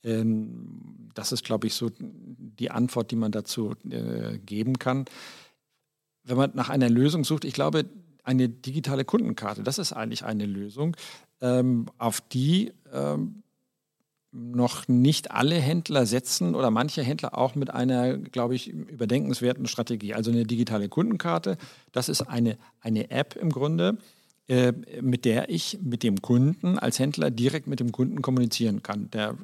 Ähm, 0.02 1.10
das 1.14 1.32
ist, 1.32 1.44
glaube 1.44 1.66
ich, 1.66 1.74
so 1.74 1.90
die 1.98 2.70
Antwort, 2.70 3.10
die 3.10 3.16
man 3.16 3.32
dazu 3.32 3.74
geben 4.46 4.78
kann 4.78 5.06
wenn 6.30 6.36
man 6.36 6.50
nach 6.54 6.70
einer 6.70 6.88
Lösung 6.88 7.24
sucht, 7.24 7.44
ich 7.44 7.54
glaube, 7.54 7.84
eine 8.24 8.48
digitale 8.48 9.04
Kundenkarte, 9.04 9.62
das 9.62 9.78
ist 9.78 9.92
eigentlich 9.92 10.24
eine 10.24 10.46
Lösung, 10.46 10.96
ähm, 11.40 11.86
auf 11.98 12.20
die 12.20 12.72
ähm, 12.92 13.42
noch 14.32 14.86
nicht 14.86 15.32
alle 15.32 15.56
Händler 15.56 16.06
setzen 16.06 16.54
oder 16.54 16.70
manche 16.70 17.02
Händler 17.02 17.36
auch 17.36 17.56
mit 17.56 17.70
einer, 17.70 18.16
glaube 18.16 18.54
ich, 18.54 18.68
überdenkenswerten 18.68 19.66
Strategie. 19.66 20.14
Also 20.14 20.30
eine 20.30 20.44
digitale 20.44 20.88
Kundenkarte, 20.88 21.56
das 21.92 22.08
ist 22.08 22.22
eine, 22.22 22.56
eine 22.80 23.10
App 23.10 23.34
im 23.34 23.50
Grunde, 23.50 23.98
äh, 24.46 24.72
mit 25.00 25.24
der 25.24 25.50
ich 25.50 25.78
mit 25.82 26.02
dem 26.04 26.22
Kunden 26.22 26.78
als 26.78 26.98
Händler 26.98 27.30
direkt 27.30 27.66
mit 27.66 27.80
dem 27.80 27.90
Kunden 27.90 28.22
kommunizieren 28.22 28.82
kann. 28.82 29.10
Der, 29.10 29.36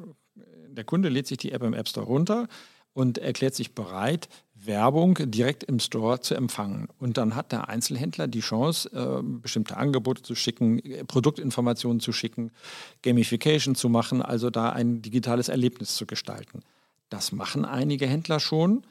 der 0.68 0.84
Kunde 0.84 1.08
lädt 1.08 1.26
sich 1.26 1.38
die 1.38 1.52
App 1.52 1.64
im 1.64 1.74
App 1.74 1.88
Store 1.88 2.06
runter 2.06 2.46
und 2.92 3.18
erklärt 3.18 3.54
sich 3.54 3.74
bereit, 3.74 4.28
Werbung 4.66 5.18
direkt 5.18 5.64
im 5.64 5.78
Store 5.78 6.20
zu 6.20 6.34
empfangen. 6.34 6.88
Und 6.98 7.16
dann 7.16 7.34
hat 7.34 7.52
der 7.52 7.68
Einzelhändler 7.68 8.28
die 8.28 8.40
Chance, 8.40 8.90
äh, 8.92 9.22
bestimmte 9.22 9.76
Angebote 9.76 10.22
zu 10.22 10.34
schicken, 10.34 10.82
Produktinformationen 11.06 12.00
zu 12.00 12.12
schicken, 12.12 12.50
Gamification 13.02 13.74
zu 13.74 13.88
machen, 13.88 14.22
also 14.22 14.50
da 14.50 14.70
ein 14.70 15.02
digitales 15.02 15.48
Erlebnis 15.48 15.94
zu 15.96 16.06
gestalten. 16.06 16.62
Das 17.08 17.32
machen 17.32 17.64
einige 17.64 18.06
Händler 18.06 18.40
schon. 18.40 18.82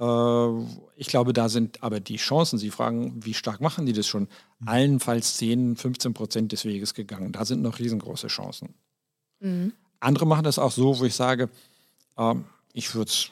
Äh, 0.00 0.48
ich 0.96 1.06
glaube, 1.06 1.32
da 1.32 1.48
sind 1.48 1.82
aber 1.82 2.00
die 2.00 2.16
Chancen, 2.16 2.58
Sie 2.58 2.70
fragen, 2.70 3.24
wie 3.24 3.34
stark 3.34 3.60
machen 3.60 3.86
die 3.86 3.92
das 3.92 4.06
schon, 4.06 4.22
mhm. 4.58 4.68
allenfalls 4.68 5.36
10, 5.36 5.76
15 5.76 6.14
Prozent 6.14 6.52
des 6.52 6.64
Weges 6.64 6.94
gegangen. 6.94 7.32
Da 7.32 7.44
sind 7.44 7.62
noch 7.62 7.78
riesengroße 7.78 8.28
Chancen. 8.28 8.74
Mhm. 9.40 9.72
Andere 10.00 10.26
machen 10.26 10.44
das 10.44 10.58
auch 10.58 10.72
so, 10.72 10.98
wo 10.98 11.04
ich 11.04 11.14
sage, 11.14 11.50
äh, 12.16 12.34
ich 12.72 12.94
würde 12.94 13.10
es 13.10 13.30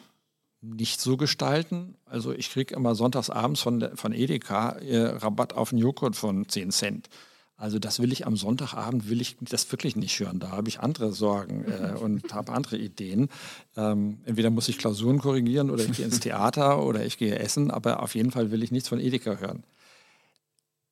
nicht 0.60 1.00
so 1.00 1.16
gestalten. 1.16 1.94
Also 2.04 2.32
ich 2.32 2.50
kriege 2.50 2.74
immer 2.74 2.94
sonntags 2.94 3.30
abends 3.30 3.60
von, 3.60 3.90
von 3.94 4.12
Edeka 4.12 4.70
äh, 4.78 5.06
Rabatt 5.06 5.52
auf 5.52 5.72
einen 5.72 5.78
Joghurt 5.78 6.16
von 6.16 6.48
10 6.48 6.70
Cent. 6.70 7.08
Also 7.56 7.80
das 7.80 8.00
will 8.00 8.12
ich 8.12 8.24
am 8.24 8.36
Sonntagabend, 8.36 9.08
will 9.08 9.20
ich 9.20 9.36
das 9.40 9.70
wirklich 9.72 9.96
nicht 9.96 10.18
hören. 10.20 10.38
Da 10.38 10.52
habe 10.52 10.68
ich 10.68 10.78
andere 10.78 11.12
Sorgen 11.12 11.64
äh, 11.64 11.98
und 12.00 12.32
habe 12.32 12.52
andere 12.52 12.76
Ideen. 12.78 13.28
Ähm, 13.76 14.18
entweder 14.24 14.50
muss 14.50 14.68
ich 14.68 14.78
Klausuren 14.78 15.18
korrigieren 15.18 15.70
oder 15.70 15.84
ich 15.84 15.92
gehe 15.92 16.04
ins 16.04 16.20
Theater 16.20 16.84
oder 16.84 17.04
ich 17.04 17.18
gehe 17.18 17.36
essen, 17.38 17.70
aber 17.70 18.02
auf 18.02 18.14
jeden 18.14 18.30
Fall 18.30 18.52
will 18.52 18.62
ich 18.62 18.70
nichts 18.70 18.88
von 18.88 19.00
Edeka 19.00 19.36
hören. 19.36 19.64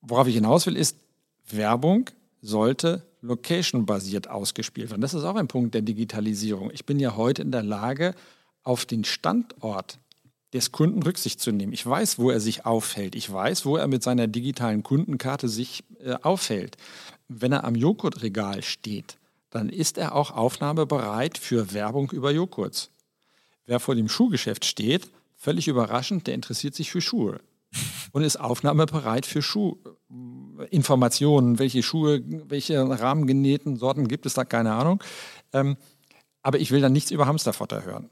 Worauf 0.01 0.27
ich 0.27 0.35
hinaus 0.35 0.65
will, 0.65 0.75
ist, 0.75 0.97
Werbung 1.49 2.09
sollte 2.41 3.03
location-basiert 3.21 4.29
ausgespielt 4.29 4.89
werden. 4.89 5.01
Das 5.01 5.13
ist 5.13 5.23
auch 5.23 5.35
ein 5.35 5.47
Punkt 5.47 5.73
der 5.73 5.81
Digitalisierung. 5.81 6.69
Ich 6.71 6.85
bin 6.85 6.99
ja 6.99 7.15
heute 7.15 7.41
in 7.41 7.51
der 7.51 7.63
Lage, 7.63 8.13
auf 8.67 8.85
den 8.85 9.05
Standort 9.05 9.97
des 10.53 10.71
Kunden 10.71 11.03
Rücksicht 11.03 11.39
zu 11.39 11.51
nehmen. 11.51 11.73
Ich 11.73 11.85
weiß, 11.85 12.17
wo 12.19 12.31
er 12.31 12.39
sich 12.39 12.65
aufhält. 12.65 13.15
Ich 13.15 13.31
weiß, 13.31 13.65
wo 13.65 13.77
er 13.77 13.87
mit 13.87 14.01
seiner 14.03 14.27
digitalen 14.27 14.83
Kundenkarte 14.83 15.49
sich 15.49 15.83
äh, 16.03 16.15
aufhält. 16.21 16.77
Wenn 17.27 17.51
er 17.51 17.63
am 17.63 17.75
Joghurtregal 17.75 18.61
steht, 18.63 19.17
dann 19.49 19.69
ist 19.69 19.97
er 19.97 20.15
auch 20.15 20.31
aufnahmebereit 20.31 21.37
für 21.37 21.73
Werbung 21.73 22.11
über 22.11 22.31
Joghurts. 22.31 22.91
Wer 23.65 23.79
vor 23.79 23.95
dem 23.95 24.09
Schuhgeschäft 24.09 24.65
steht, 24.65 25.09
völlig 25.35 25.67
überraschend, 25.67 26.27
der 26.27 26.33
interessiert 26.33 26.75
sich 26.75 26.91
für 26.91 27.01
Schuhe 27.01 27.39
und 28.11 28.23
ist 28.23 28.37
aufnahmebereit 28.37 29.25
für 29.25 29.41
Schuhinformationen. 29.41 31.59
Welche 31.59 31.83
Schuhe, 31.83 32.21
welche 32.49 32.87
rahmengenähten 32.87 33.75
Sorten 33.77 34.07
gibt 34.07 34.25
es 34.25 34.33
da? 34.33 34.45
Keine 34.45 34.73
Ahnung. 34.73 35.03
Ähm, 35.53 35.77
aber 36.41 36.59
ich 36.59 36.71
will 36.71 36.81
dann 36.81 36.93
nichts 36.93 37.11
über 37.11 37.27
Hamsterfotter 37.27 37.83
hören. 37.83 38.09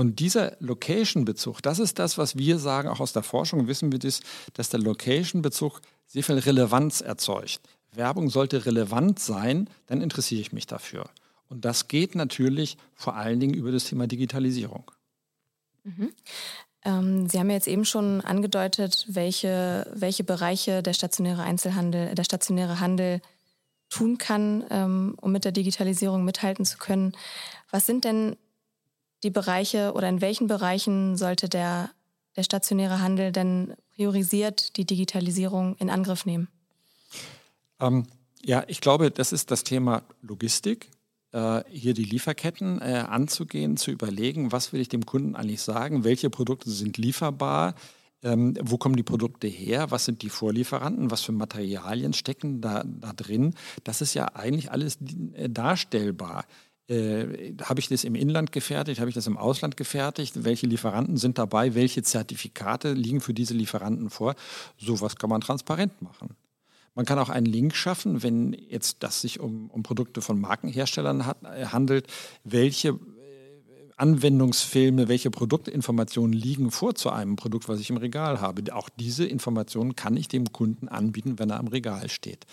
Und 0.00 0.18
dieser 0.18 0.56
Location-Bezug, 0.60 1.60
das 1.60 1.78
ist 1.78 1.98
das, 1.98 2.16
was 2.16 2.38
wir 2.38 2.58
sagen, 2.58 2.88
auch 2.88 3.00
aus 3.00 3.12
der 3.12 3.22
Forschung 3.22 3.66
wissen 3.66 3.92
wir 3.92 3.98
das, 3.98 4.20
dass 4.54 4.70
der 4.70 4.80
Location-Bezug 4.80 5.82
sehr 6.06 6.24
viel 6.24 6.38
Relevanz 6.38 7.02
erzeugt. 7.02 7.60
Werbung 7.92 8.30
sollte 8.30 8.64
relevant 8.64 9.18
sein, 9.18 9.68
dann 9.88 10.00
interessiere 10.00 10.40
ich 10.40 10.54
mich 10.54 10.66
dafür. 10.66 11.10
Und 11.50 11.66
das 11.66 11.86
geht 11.86 12.14
natürlich 12.14 12.78
vor 12.94 13.14
allen 13.14 13.40
Dingen 13.40 13.52
über 13.52 13.72
das 13.72 13.84
Thema 13.84 14.06
Digitalisierung. 14.06 14.90
Mhm. 15.84 16.14
Ähm, 16.82 17.28
Sie 17.28 17.38
haben 17.38 17.50
ja 17.50 17.56
jetzt 17.56 17.68
eben 17.68 17.84
schon 17.84 18.22
angedeutet, 18.22 19.04
welche, 19.06 19.86
welche 19.94 20.24
Bereiche 20.24 20.82
der 20.82 20.94
stationäre 20.94 21.42
Einzelhandel, 21.42 22.14
der 22.14 22.24
stationäre 22.24 22.80
Handel 22.80 23.20
tun 23.90 24.16
kann, 24.16 24.64
ähm, 24.70 25.14
um 25.20 25.30
mit 25.30 25.44
der 25.44 25.52
Digitalisierung 25.52 26.24
mithalten 26.24 26.64
zu 26.64 26.78
können. 26.78 27.12
Was 27.70 27.84
sind 27.84 28.06
denn 28.06 28.36
die 29.22 29.30
Bereiche 29.30 29.92
oder 29.94 30.08
in 30.08 30.20
welchen 30.20 30.46
Bereichen 30.46 31.16
sollte 31.16 31.48
der, 31.48 31.90
der 32.36 32.42
stationäre 32.42 33.00
Handel 33.00 33.32
denn 33.32 33.74
priorisiert 33.94 34.76
die 34.76 34.84
Digitalisierung 34.84 35.76
in 35.76 35.90
Angriff 35.90 36.24
nehmen? 36.24 36.48
Ähm, 37.80 38.06
ja, 38.42 38.64
ich 38.66 38.80
glaube, 38.80 39.10
das 39.10 39.32
ist 39.32 39.50
das 39.50 39.64
Thema 39.64 40.02
Logistik. 40.22 40.88
Äh, 41.32 41.62
hier 41.70 41.94
die 41.94 42.04
Lieferketten 42.04 42.80
äh, 42.80 43.04
anzugehen, 43.08 43.76
zu 43.76 43.90
überlegen, 43.90 44.52
was 44.52 44.72
will 44.72 44.80
ich 44.80 44.88
dem 44.88 45.06
Kunden 45.06 45.36
eigentlich 45.36 45.62
sagen, 45.62 46.02
welche 46.02 46.28
Produkte 46.28 46.70
sind 46.70 46.98
lieferbar, 46.98 47.74
ähm, 48.22 48.54
wo 48.60 48.78
kommen 48.78 48.96
die 48.96 49.02
Produkte 49.02 49.46
her, 49.46 49.90
was 49.90 50.06
sind 50.06 50.22
die 50.22 50.28
Vorlieferanten, 50.28 51.10
was 51.10 51.22
für 51.22 51.32
Materialien 51.32 52.14
stecken 52.14 52.60
da, 52.60 52.82
da 52.84 53.12
drin. 53.12 53.54
Das 53.84 54.00
ist 54.00 54.14
ja 54.14 54.34
eigentlich 54.34 54.72
alles 54.72 54.98
äh, 55.34 55.48
darstellbar. 55.48 56.46
Äh, 56.90 57.54
habe 57.62 57.78
ich 57.78 57.88
das 57.88 58.02
im 58.02 58.16
Inland 58.16 58.50
gefertigt, 58.50 58.98
habe 58.98 59.08
ich 59.08 59.14
das 59.14 59.28
im 59.28 59.36
Ausland 59.36 59.76
gefertigt, 59.76 60.42
welche 60.42 60.66
Lieferanten 60.66 61.16
sind 61.18 61.38
dabei, 61.38 61.76
welche 61.76 62.02
Zertifikate 62.02 62.94
liegen 62.94 63.20
für 63.20 63.32
diese 63.32 63.54
Lieferanten 63.54 64.10
vor. 64.10 64.34
Sowas 64.76 65.14
kann 65.14 65.30
man 65.30 65.40
transparent 65.40 66.02
machen. 66.02 66.34
Man 66.96 67.06
kann 67.06 67.20
auch 67.20 67.28
einen 67.28 67.46
Link 67.46 67.76
schaffen, 67.76 68.24
wenn 68.24 68.54
jetzt 68.54 69.04
das 69.04 69.20
sich 69.20 69.38
um, 69.38 69.70
um 69.70 69.84
Produkte 69.84 70.20
von 70.20 70.40
Markenherstellern 70.40 71.26
hat, 71.26 71.44
äh, 71.44 71.66
handelt, 71.66 72.08
welche 72.42 72.88
äh, 72.88 72.94
Anwendungsfilme, 73.96 75.06
welche 75.06 75.30
Produktinformationen 75.30 76.32
liegen 76.32 76.72
vor 76.72 76.96
zu 76.96 77.10
einem 77.10 77.36
Produkt, 77.36 77.68
was 77.68 77.78
ich 77.78 77.90
im 77.90 77.98
Regal 77.98 78.40
habe. 78.40 78.74
Auch 78.74 78.88
diese 78.88 79.24
Informationen 79.24 79.94
kann 79.94 80.16
ich 80.16 80.26
dem 80.26 80.52
Kunden 80.52 80.88
anbieten, 80.88 81.38
wenn 81.38 81.50
er 81.50 81.60
am 81.60 81.68
Regal 81.68 82.08
steht. 82.08 82.46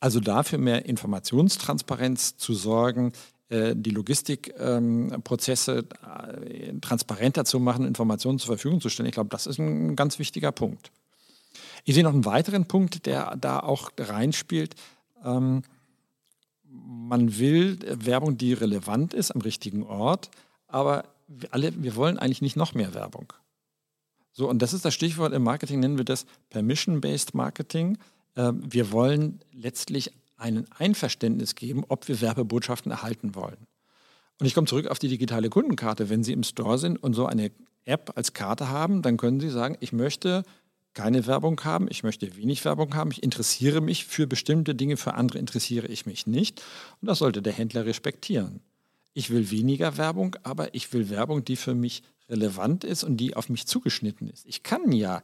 Also 0.00 0.20
dafür 0.20 0.58
mehr 0.58 0.86
Informationstransparenz 0.86 2.36
zu 2.36 2.54
sorgen, 2.54 3.12
die 3.48 3.90
Logistikprozesse 3.90 5.84
ähm, 6.04 6.80
transparenter 6.80 7.44
zu 7.44 7.60
machen, 7.60 7.86
Informationen 7.86 8.40
zur 8.40 8.56
Verfügung 8.56 8.80
zu 8.80 8.88
stellen. 8.88 9.08
Ich 9.08 9.14
glaube, 9.14 9.30
das 9.30 9.46
ist 9.46 9.58
ein 9.58 9.94
ganz 9.94 10.18
wichtiger 10.18 10.50
Punkt. 10.50 10.90
Ich 11.84 11.94
sehe 11.94 12.02
noch 12.02 12.12
einen 12.12 12.24
weiteren 12.24 12.66
Punkt, 12.66 13.06
der 13.06 13.36
da 13.36 13.60
auch 13.60 13.92
reinspielt. 13.98 14.74
Ähm, 15.24 15.62
man 16.68 17.38
will 17.38 17.78
Werbung, 18.04 18.36
die 18.36 18.52
relevant 18.52 19.14
ist, 19.14 19.30
am 19.30 19.40
richtigen 19.40 19.84
Ort, 19.84 20.30
aber 20.66 21.04
wir, 21.28 21.54
alle, 21.54 21.72
wir 21.82 21.94
wollen 21.96 22.18
eigentlich 22.18 22.42
nicht 22.42 22.56
noch 22.56 22.74
mehr 22.74 22.94
Werbung. 22.94 23.32
So, 24.32 24.48
und 24.50 24.60
das 24.60 24.72
ist 24.72 24.84
das 24.84 24.92
Stichwort 24.92 25.32
im 25.32 25.44
Marketing, 25.44 25.80
nennen 25.80 25.96
wir 25.96 26.04
das 26.04 26.26
Permission-Based 26.50 27.34
Marketing. 27.34 27.98
Äh, 28.34 28.52
wir 28.54 28.92
wollen 28.92 29.40
letztlich 29.52 30.12
ein 30.36 30.66
Einverständnis 30.70 31.54
geben, 31.54 31.84
ob 31.88 32.08
wir 32.08 32.20
Werbebotschaften 32.20 32.92
erhalten 32.92 33.34
wollen. 33.34 33.66
Und 34.38 34.46
ich 34.46 34.54
komme 34.54 34.66
zurück 34.66 34.88
auf 34.88 34.98
die 34.98 35.08
digitale 35.08 35.48
Kundenkarte. 35.48 36.10
Wenn 36.10 36.22
Sie 36.22 36.32
im 36.32 36.42
Store 36.42 36.78
sind 36.78 37.02
und 37.02 37.14
so 37.14 37.26
eine 37.26 37.50
App 37.84 38.12
als 38.16 38.34
Karte 38.34 38.68
haben, 38.68 39.02
dann 39.02 39.16
können 39.16 39.40
Sie 39.40 39.48
sagen, 39.48 39.76
ich 39.80 39.92
möchte 39.92 40.42
keine 40.92 41.26
Werbung 41.26 41.62
haben, 41.62 41.88
ich 41.90 42.02
möchte 42.02 42.36
wenig 42.36 42.64
Werbung 42.64 42.94
haben, 42.94 43.10
ich 43.10 43.22
interessiere 43.22 43.80
mich 43.80 44.06
für 44.06 44.26
bestimmte 44.26 44.74
Dinge, 44.74 44.96
für 44.96 45.14
andere 45.14 45.38
interessiere 45.38 45.86
ich 45.86 46.06
mich 46.06 46.26
nicht. 46.26 46.62
Und 47.00 47.08
das 47.08 47.18
sollte 47.18 47.42
der 47.42 47.52
Händler 47.52 47.84
respektieren. 47.84 48.60
Ich 49.12 49.30
will 49.30 49.50
weniger 49.50 49.96
Werbung, 49.96 50.36
aber 50.42 50.74
ich 50.74 50.92
will 50.92 51.10
Werbung, 51.10 51.44
die 51.44 51.56
für 51.56 51.74
mich 51.74 52.02
relevant 52.28 52.82
ist 52.82 53.04
und 53.04 53.18
die 53.18 53.36
auf 53.36 53.48
mich 53.48 53.66
zugeschnitten 53.66 54.28
ist. 54.28 54.46
Ich 54.46 54.62
kann 54.62 54.90
ja 54.92 55.22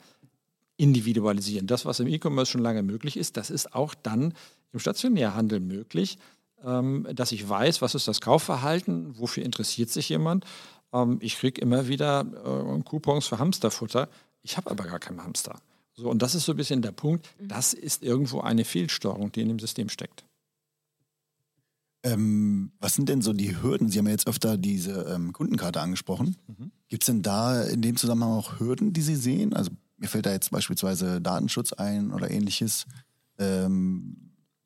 individualisieren. 0.76 1.66
Das, 1.66 1.84
was 1.84 2.00
im 2.00 2.06
E-Commerce 2.06 2.50
schon 2.50 2.62
lange 2.62 2.82
möglich 2.82 3.16
ist, 3.16 3.36
das 3.36 3.50
ist 3.50 3.74
auch 3.74 3.94
dann 3.94 4.34
im 4.72 4.78
Stationärhandel 4.78 5.60
möglich, 5.60 6.18
ähm, 6.64 7.06
dass 7.14 7.32
ich 7.32 7.48
weiß, 7.48 7.82
was 7.82 7.94
ist 7.94 8.08
das 8.08 8.20
Kaufverhalten, 8.20 9.18
wofür 9.18 9.44
interessiert 9.44 9.90
sich 9.90 10.08
jemand. 10.08 10.44
Ähm, 10.92 11.18
ich 11.20 11.36
kriege 11.36 11.60
immer 11.60 11.88
wieder 11.88 12.20
äh, 12.20 12.82
Coupons 12.82 13.26
für 13.26 13.38
Hamsterfutter. 13.38 14.08
Ich 14.42 14.56
habe 14.56 14.70
aber 14.70 14.84
gar 14.84 14.98
keinen 14.98 15.22
Hamster. 15.22 15.60
So, 15.94 16.08
und 16.08 16.22
das 16.22 16.34
ist 16.34 16.46
so 16.46 16.52
ein 16.52 16.56
bisschen 16.56 16.82
der 16.82 16.92
Punkt. 16.92 17.28
Mhm. 17.38 17.48
Das 17.48 17.74
ist 17.74 18.02
irgendwo 18.02 18.40
eine 18.40 18.64
Fehlsteuerung, 18.64 19.32
die 19.32 19.42
in 19.42 19.48
dem 19.48 19.58
System 19.58 19.88
steckt. 19.88 20.24
Ähm, 22.04 22.72
was 22.80 22.94
sind 22.94 23.08
denn 23.08 23.22
so 23.22 23.32
die 23.32 23.62
Hürden? 23.62 23.88
Sie 23.88 23.98
haben 23.98 24.06
ja 24.06 24.12
jetzt 24.12 24.26
öfter 24.26 24.56
diese 24.56 25.02
ähm, 25.14 25.32
Kundenkarte 25.32 25.80
angesprochen. 25.80 26.36
Mhm. 26.48 26.72
Gibt 26.88 27.04
es 27.04 27.06
denn 27.06 27.22
da 27.22 27.62
in 27.62 27.80
dem 27.80 27.96
Zusammenhang 27.96 28.32
auch 28.32 28.58
Hürden, 28.58 28.92
die 28.92 29.02
Sie 29.02 29.14
sehen? 29.14 29.54
Also 29.54 29.70
mir 29.98 30.08
fällt 30.08 30.26
da 30.26 30.32
jetzt 30.32 30.50
beispielsweise 30.50 31.20
Datenschutz 31.20 31.72
ein 31.72 32.12
oder 32.12 32.30
ähnliches. 32.30 32.86
Ähm, 33.38 34.21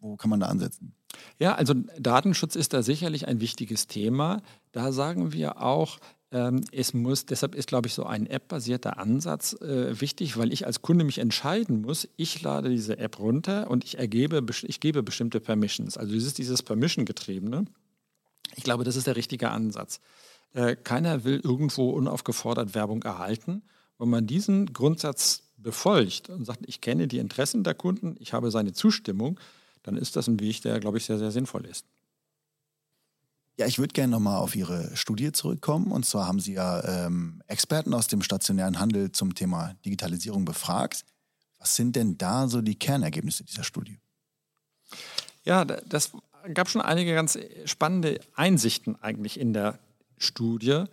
wo 0.06 0.16
kann 0.16 0.30
man 0.30 0.40
da 0.40 0.46
ansetzen? 0.46 0.92
Ja, 1.38 1.54
also 1.54 1.74
Datenschutz 1.98 2.56
ist 2.56 2.72
da 2.72 2.82
sicherlich 2.82 3.26
ein 3.26 3.40
wichtiges 3.40 3.86
Thema. 3.86 4.42
Da 4.72 4.92
sagen 4.92 5.32
wir 5.32 5.62
auch, 5.62 5.98
ähm, 6.32 6.62
es 6.72 6.92
muss, 6.92 7.26
deshalb 7.26 7.54
ist, 7.54 7.68
glaube 7.68 7.86
ich, 7.88 7.94
so 7.94 8.04
ein 8.04 8.26
App-basierter 8.26 8.98
Ansatz 8.98 9.54
äh, 9.60 10.00
wichtig, 10.00 10.36
weil 10.36 10.52
ich 10.52 10.66
als 10.66 10.82
Kunde 10.82 11.04
mich 11.04 11.18
entscheiden 11.18 11.82
muss, 11.82 12.08
ich 12.16 12.42
lade 12.42 12.68
diese 12.68 12.98
App 12.98 13.18
runter 13.18 13.70
und 13.70 13.84
ich, 13.84 13.98
ergebe, 13.98 14.44
ich 14.62 14.80
gebe 14.80 15.02
bestimmte 15.02 15.40
Permissions. 15.40 15.96
Also 15.96 16.12
dieses, 16.12 16.34
dieses 16.34 16.62
Permission-getriebene. 16.62 17.66
Ich 18.56 18.64
glaube, 18.64 18.84
das 18.84 18.96
ist 18.96 19.06
der 19.06 19.16
richtige 19.16 19.50
Ansatz. 19.50 20.00
Äh, 20.52 20.76
keiner 20.76 21.24
will 21.24 21.40
irgendwo 21.42 21.90
unaufgefordert 21.90 22.74
Werbung 22.74 23.02
erhalten. 23.02 23.62
Wenn 23.98 24.10
man 24.10 24.26
diesen 24.26 24.72
Grundsatz 24.72 25.42
befolgt 25.56 26.28
und 26.28 26.44
sagt, 26.44 26.60
ich 26.66 26.80
kenne 26.80 27.08
die 27.08 27.18
Interessen 27.18 27.64
der 27.64 27.74
Kunden, 27.74 28.16
ich 28.18 28.32
habe 28.32 28.50
seine 28.50 28.72
Zustimmung, 28.72 29.38
dann 29.86 29.96
ist 29.96 30.16
das 30.16 30.26
ein 30.26 30.40
Weg, 30.40 30.60
der, 30.62 30.80
glaube 30.80 30.98
ich, 30.98 31.04
sehr, 31.04 31.18
sehr 31.18 31.30
sinnvoll 31.30 31.64
ist. 31.64 31.86
Ja, 33.56 33.66
ich 33.66 33.78
würde 33.78 33.94
gerne 33.94 34.10
nochmal 34.10 34.38
auf 34.38 34.54
Ihre 34.54 34.94
Studie 34.96 35.32
zurückkommen. 35.32 35.90
Und 35.92 36.04
zwar 36.04 36.26
haben 36.26 36.40
Sie 36.40 36.54
ja 36.54 37.06
ähm, 37.06 37.40
Experten 37.46 37.94
aus 37.94 38.08
dem 38.08 38.20
stationären 38.20 38.80
Handel 38.80 39.12
zum 39.12 39.34
Thema 39.34 39.74
Digitalisierung 39.84 40.44
befragt. 40.44 41.04
Was 41.58 41.76
sind 41.76 41.96
denn 41.96 42.18
da 42.18 42.48
so 42.48 42.60
die 42.60 42.74
Kernergebnisse 42.74 43.44
dieser 43.44 43.62
Studie? 43.62 43.98
Ja, 45.44 45.64
das 45.64 46.12
gab 46.52 46.68
schon 46.68 46.82
einige 46.82 47.14
ganz 47.14 47.38
spannende 47.64 48.20
Einsichten 48.34 49.00
eigentlich 49.00 49.38
in 49.38 49.52
der 49.52 49.78
Studie. 50.18 50.84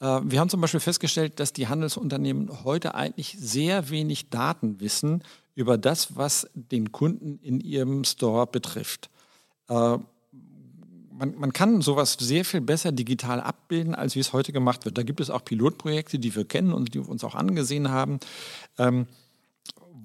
Äh, 0.00 0.20
wir 0.24 0.40
haben 0.40 0.48
zum 0.48 0.62
Beispiel 0.62 0.80
festgestellt, 0.80 1.38
dass 1.38 1.52
die 1.52 1.68
Handelsunternehmen 1.68 2.64
heute 2.64 2.94
eigentlich 2.94 3.36
sehr 3.38 3.90
wenig 3.90 4.30
Daten 4.30 4.80
wissen 4.80 5.22
über 5.58 5.76
das, 5.76 6.14
was 6.14 6.48
den 6.54 6.92
Kunden 6.92 7.40
in 7.42 7.58
ihrem 7.58 8.04
Store 8.04 8.46
betrifft. 8.46 9.10
Äh, 9.68 9.74
man, 9.74 11.34
man, 11.36 11.52
kann 11.52 11.82
sowas 11.82 12.16
sehr 12.20 12.44
viel 12.44 12.60
besser 12.60 12.92
digital 12.92 13.40
abbilden, 13.40 13.96
als 13.96 14.14
wie 14.14 14.20
es 14.20 14.32
heute 14.32 14.52
gemacht 14.52 14.84
wird. 14.84 14.96
Da 14.96 15.02
gibt 15.02 15.18
es 15.18 15.30
auch 15.30 15.44
Pilotprojekte, 15.44 16.20
die 16.20 16.36
wir 16.36 16.44
kennen 16.44 16.72
und 16.72 16.94
die 16.94 17.00
wir 17.00 17.08
uns 17.08 17.24
auch 17.24 17.34
angesehen 17.34 17.90
haben, 17.90 18.20
ähm, 18.78 19.08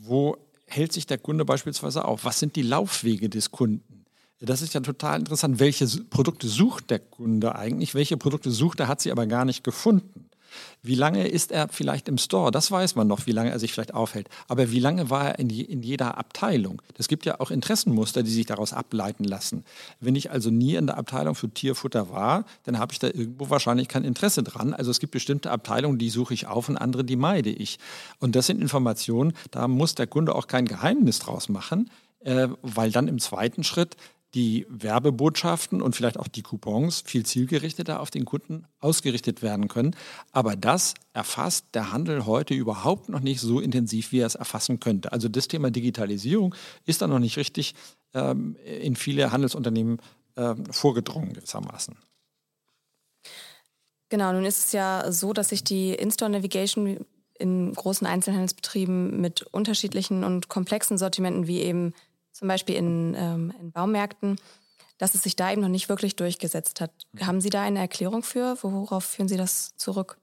wo 0.01 0.37
hält 0.65 0.91
sich 0.91 1.05
der 1.05 1.19
Kunde 1.19 1.45
beispielsweise 1.45 2.03
auf? 2.05 2.25
Was 2.25 2.39
sind 2.39 2.55
die 2.55 2.63
Laufwege 2.63 3.29
des 3.29 3.51
Kunden? 3.51 4.05
Das 4.39 4.63
ist 4.63 4.73
ja 4.73 4.79
total 4.79 5.19
interessant. 5.19 5.59
Welche 5.59 5.85
Produkte 5.85 6.47
sucht 6.47 6.89
der 6.89 6.97
Kunde 6.97 7.53
eigentlich? 7.53 7.93
Welche 7.93 8.17
Produkte 8.17 8.49
sucht 8.49 8.79
er, 8.79 8.87
hat 8.87 9.01
sie 9.01 9.11
aber 9.11 9.27
gar 9.27 9.45
nicht 9.45 9.63
gefunden. 9.63 10.31
Wie 10.81 10.95
lange 10.95 11.27
ist 11.27 11.51
er 11.51 11.69
vielleicht 11.69 12.07
im 12.07 12.17
Store? 12.17 12.51
Das 12.51 12.71
weiß 12.71 12.95
man 12.95 13.07
noch, 13.07 13.25
wie 13.25 13.31
lange 13.31 13.51
er 13.51 13.59
sich 13.59 13.73
vielleicht 13.73 13.93
aufhält. 13.93 14.29
Aber 14.47 14.71
wie 14.71 14.79
lange 14.79 15.09
war 15.09 15.29
er 15.29 15.39
in, 15.39 15.47
die, 15.47 15.63
in 15.63 15.81
jeder 15.81 16.17
Abteilung? 16.17 16.81
Das 16.95 17.07
gibt 17.07 17.25
ja 17.25 17.39
auch 17.39 17.51
Interessenmuster, 17.51 18.23
die 18.23 18.31
sich 18.31 18.45
daraus 18.45 18.73
ableiten 18.73 19.23
lassen. 19.23 19.63
Wenn 19.99 20.15
ich 20.15 20.31
also 20.31 20.49
nie 20.49 20.75
in 20.75 20.87
der 20.87 20.97
Abteilung 20.97 21.35
für 21.35 21.49
Tierfutter 21.49 22.09
war, 22.09 22.45
dann 22.63 22.79
habe 22.79 22.93
ich 22.93 22.99
da 22.99 23.07
irgendwo 23.07 23.49
wahrscheinlich 23.49 23.87
kein 23.87 24.03
Interesse 24.03 24.43
dran. 24.43 24.73
Also 24.73 24.91
es 24.91 24.99
gibt 24.99 25.11
bestimmte 25.11 25.51
Abteilungen, 25.51 25.97
die 25.97 26.09
suche 26.09 26.33
ich 26.33 26.47
auf 26.47 26.69
und 26.69 26.77
andere, 26.77 27.03
die 27.03 27.15
meide 27.15 27.49
ich. 27.49 27.79
Und 28.19 28.35
das 28.35 28.47
sind 28.47 28.61
Informationen, 28.61 29.33
da 29.51 29.67
muss 29.67 29.95
der 29.95 30.07
Kunde 30.07 30.35
auch 30.35 30.47
kein 30.47 30.65
Geheimnis 30.65 31.19
draus 31.19 31.49
machen, 31.49 31.89
äh, 32.21 32.47
weil 32.61 32.91
dann 32.91 33.07
im 33.07 33.19
zweiten 33.19 33.63
Schritt 33.63 33.95
die 34.33 34.65
Werbebotschaften 34.69 35.81
und 35.81 35.95
vielleicht 35.95 36.17
auch 36.17 36.27
die 36.27 36.41
Coupons 36.41 37.03
viel 37.05 37.25
zielgerichteter 37.25 37.99
auf 37.99 38.09
den 38.09 38.25
Kunden 38.25 38.65
ausgerichtet 38.79 39.41
werden 39.41 39.67
können. 39.67 39.95
Aber 40.31 40.55
das 40.55 40.95
erfasst 41.13 41.67
der 41.73 41.91
Handel 41.91 42.25
heute 42.25 42.53
überhaupt 42.53 43.09
noch 43.09 43.19
nicht 43.19 43.41
so 43.41 43.59
intensiv, 43.59 44.11
wie 44.11 44.19
er 44.19 44.27
es 44.27 44.35
erfassen 44.35 44.79
könnte. 44.79 45.11
Also 45.11 45.29
das 45.29 45.47
Thema 45.47 45.69
Digitalisierung 45.69 46.55
ist 46.85 47.01
da 47.01 47.07
noch 47.07 47.19
nicht 47.19 47.37
richtig 47.37 47.75
ähm, 48.13 48.55
in 48.65 48.95
viele 48.95 49.31
Handelsunternehmen 49.31 49.99
ähm, 50.35 50.65
vorgedrungen 50.71 51.33
gewissermaßen. 51.33 51.95
Genau, 54.09 54.31
nun 54.31 54.45
ist 54.45 54.65
es 54.65 54.71
ja 54.71 55.11
so, 55.11 55.33
dass 55.33 55.49
sich 55.49 55.63
die 55.63 55.93
In-Store 55.93 56.29
Navigation 56.29 57.05
in 57.37 57.73
großen 57.73 58.05
Einzelhandelsbetrieben 58.05 59.19
mit 59.19 59.43
unterschiedlichen 59.43 60.23
und 60.23 60.49
komplexen 60.49 60.97
Sortimenten 60.97 61.47
wie 61.47 61.61
eben 61.61 61.93
zum 62.33 62.47
Beispiel 62.47 62.75
in, 62.75 63.15
ähm, 63.17 63.53
in 63.61 63.71
Baumärkten, 63.71 64.37
dass 64.97 65.15
es 65.15 65.23
sich 65.23 65.35
da 65.35 65.51
eben 65.51 65.61
noch 65.61 65.69
nicht 65.69 65.89
wirklich 65.89 66.15
durchgesetzt 66.15 66.81
hat. 66.81 66.91
Haben 67.21 67.41
Sie 67.41 67.49
da 67.49 67.61
eine 67.61 67.79
Erklärung 67.79 68.23
für? 68.23 68.57
Worauf 68.61 69.05
führen 69.05 69.27
Sie 69.27 69.37
das 69.37 69.75
zurück? 69.77 70.17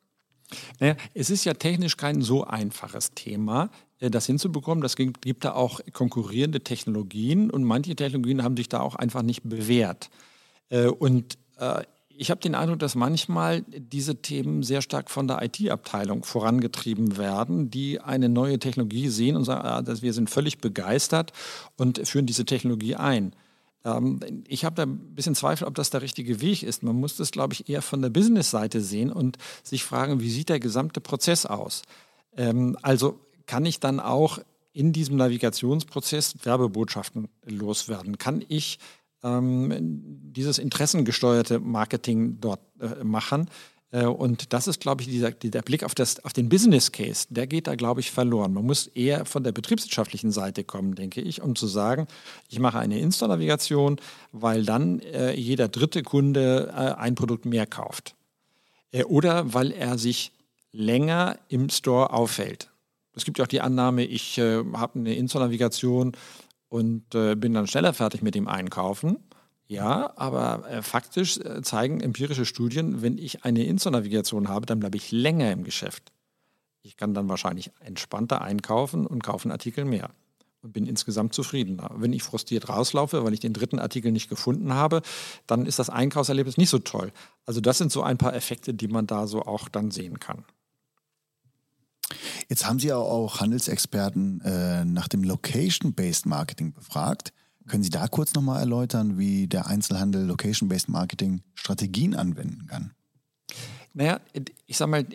Naja, 0.81 0.97
es 1.15 1.31
ist 1.31 1.45
ja 1.45 1.55
technisch 1.55 1.97
kein 1.97 2.23
so 2.23 2.45
einfaches 2.45 3.13
Thema, 3.15 3.71
äh, 4.01 4.11
das 4.11 4.27
hinzubekommen. 4.27 4.83
Das 4.83 4.97
gibt, 4.97 5.23
gibt 5.23 5.45
da 5.45 5.53
auch 5.53 5.81
konkurrierende 5.93 6.61
Technologien 6.61 7.51
und 7.51 7.65
manche 7.65 7.95
Technologien 7.95 8.43
haben 8.43 8.57
sich 8.57 8.69
da 8.69 8.81
auch 8.81 8.97
einfach 8.97 9.23
nicht 9.23 9.43
bewährt. 9.45 10.11
Äh, 10.69 10.87
und 10.87 11.39
äh, 11.59 11.85
ich 12.21 12.31
habe 12.31 12.43
den 12.43 12.55
Eindruck, 12.55 12.81
dass 12.81 12.95
manchmal 12.97 13.63
diese 13.63 14.17
Themen 14.17 14.63
sehr 14.63 14.83
stark 14.83 15.11
von 15.11 15.27
der 15.27 15.43
IT-Abteilung 15.43 16.23
vorangetrieben 16.23 17.17
werden, 17.17 17.71
die 17.71 17.99
eine 17.99 18.29
neue 18.29 18.59
Technologie 18.59 19.09
sehen 19.09 19.37
und 19.37 19.45
sagen, 19.45 19.67
ah, 19.67 19.83
wir 20.03 20.13
sind 20.13 20.29
völlig 20.29 20.59
begeistert 20.59 21.33
und 21.79 22.07
führen 22.07 22.27
diese 22.27 22.45
Technologie 22.45 22.95
ein. 22.95 23.33
Ähm, 23.87 24.21
ich 24.47 24.67
habe 24.67 24.77
da 24.77 24.83
ein 24.83 25.15
bisschen 25.15 25.35
Zweifel, 25.35 25.67
ob 25.67 25.75
das 25.75 25.89
der 25.89 26.03
richtige 26.03 26.43
Weg 26.43 26.63
ist. 26.63 26.83
Man 26.83 26.97
muss 26.97 27.17
das, 27.17 27.31
glaube 27.31 27.55
ich, 27.55 27.71
eher 27.71 27.81
von 27.81 28.03
der 28.03 28.11
Business-Seite 28.11 28.83
sehen 28.83 29.11
und 29.11 29.39
sich 29.63 29.83
fragen, 29.83 30.21
wie 30.21 30.31
sieht 30.31 30.51
der 30.51 30.61
gesamte 30.61 31.01
Prozess 31.01 31.47
aus? 31.47 31.85
Ähm, 32.37 32.77
also 32.83 33.19
kann 33.47 33.65
ich 33.65 33.81
dann 33.81 33.99
auch 33.99 34.41
in 34.75 34.93
diesem 34.93 35.17
Navigationsprozess 35.17 36.45
Werbebotschaften 36.45 37.29
loswerden? 37.47 38.19
Kann 38.19 38.45
ich 38.47 38.79
dieses 39.23 40.59
interessengesteuerte 40.59 41.59
Marketing 41.59 42.39
dort 42.41 42.61
äh, 42.81 43.05
machen. 43.05 43.51
Äh, 43.93 44.07
und 44.07 44.53
das 44.53 44.67
ist, 44.67 44.81
glaube 44.81 45.03
ich, 45.03 45.09
dieser, 45.09 45.31
der 45.31 45.63
Blick 45.63 45.85
auf, 45.85 45.95
das, 45.95 46.25
auf 46.25 46.33
den 46.33 46.49
Business 46.49 46.93
Case, 46.93 47.27
der 47.31 47.47
geht 47.47 47.67
da, 47.67 47.75
glaube 47.75 48.01
ich, 48.01 48.11
verloren. 48.11 48.53
Man 48.53 48.65
muss 48.65 48.87
eher 48.87 49.25
von 49.25 49.45
der 49.45 49.53
betriebswirtschaftlichen 49.53 50.31
Seite 50.31 50.65
kommen, 50.65 50.95
denke 50.95 51.21
ich, 51.21 51.43
um 51.43 51.57
zu 51.57 51.67
sagen, 51.67 52.07
ich 52.49 52.59
mache 52.59 52.79
eine 52.79 52.99
Insta-Navigation, 52.99 54.01
weil 54.33 54.65
dann 54.65 55.01
äh, 55.01 55.35
jeder 55.35 55.69
dritte 55.69 56.03
Kunde 56.03 56.73
äh, 56.73 57.01
ein 57.01 57.15
Produkt 57.15 57.45
mehr 57.45 57.67
kauft. 57.67 58.15
Äh, 58.93 59.05
oder 59.05 59.53
weil 59.53 59.73
er 59.73 59.99
sich 59.99 60.33
länger 60.73 61.39
im 61.49 61.69
Store 61.69 62.13
aufhält. 62.13 62.71
Es 63.15 63.25
gibt 63.25 63.39
ja 63.39 63.45
auch 63.45 63.49
die 63.49 63.61
Annahme, 63.61 64.05
ich 64.05 64.39
äh, 64.39 64.63
habe 64.73 65.01
eine 65.01 65.15
Insta-Navigation 65.15 66.13
und 66.71 67.15
äh, 67.15 67.35
bin 67.35 67.53
dann 67.53 67.67
schneller 67.67 67.93
fertig 67.93 68.23
mit 68.23 68.35
dem 68.35 68.49
Einkaufen. 68.49 69.19
Ja, 69.67 70.13
aber 70.17 70.69
äh, 70.69 70.83
faktisch 70.83 71.39
äh, 71.39 71.61
zeigen 71.63 72.01
empirische 72.01 72.47
Studien, 72.47 73.03
wenn 73.03 73.19
ich 73.19 73.45
eine 73.45 73.65
Insta-Navigation 73.65 74.49
habe, 74.49 74.67
dann 74.67 74.81
bleibe 74.81 74.97
ich 74.97 75.13
länger 75.13 75.53
im 75.53 75.65
Geschäft. 75.65 76.13
Ich 76.83 76.97
kann 76.97 77.13
dann 77.13 77.29
wahrscheinlich 77.29 77.71
entspannter 77.81 78.41
einkaufen 78.41 79.07
und 79.07 79.23
kaufe 79.23 79.45
einen 79.45 79.53
Artikel 79.53 79.85
mehr 79.85 80.11
und 80.63 80.73
bin 80.73 80.87
insgesamt 80.87 81.35
zufriedener. 81.35 81.91
Wenn 81.97 82.13
ich 82.13 82.23
frustriert 82.23 82.69
rauslaufe, 82.69 83.25
weil 83.25 83.35
ich 83.35 83.41
den 83.41 83.53
dritten 83.53 83.79
Artikel 83.79 84.13
nicht 84.13 84.29
gefunden 84.29 84.73
habe, 84.75 85.03
dann 85.47 85.67
ist 85.67 85.79
das 85.79 85.91
Einkaufserlebnis 85.91 86.57
nicht 86.57 86.71
so 86.71 86.79
toll. 86.79 87.13
Also 87.47 87.61
das 87.61 87.79
sind 87.79 87.93
so 87.93 88.03
ein 88.03 88.19
paar 88.19 88.35
Effekte, 88.35 88.75
die 88.75 88.89
man 88.89 89.07
da 89.07 89.27
so 89.27 89.43
auch 89.43 89.69
dann 89.69 89.91
sehen 89.91 90.21
kann. 90.21 90.45
Jetzt 92.51 92.67
haben 92.67 92.81
Sie 92.81 92.93
auch 92.93 93.41
Handelsexperten 93.41 94.41
äh, 94.41 94.85
nach 94.85 95.07
dem 95.07 95.23
Location-Based 95.23 96.27
Marketing 96.27 96.73
befragt. 96.73 97.33
Können 97.69 97.85
Sie 97.85 97.91
da 97.91 98.09
kurz 98.09 98.35
nochmal 98.35 98.59
erläutern, 98.59 99.19
wie 99.19 99.47
der 99.47 99.69
Einzelhandel 99.69 100.27
Location-Based 100.27 100.89
Marketing 100.89 101.43
Strategien 101.55 102.17
anwenden 102.17 102.67
kann? 102.67 102.91
Naja, 103.95 104.21
ich 104.67 104.77
sag 104.77 104.89
mal, 104.89 105.07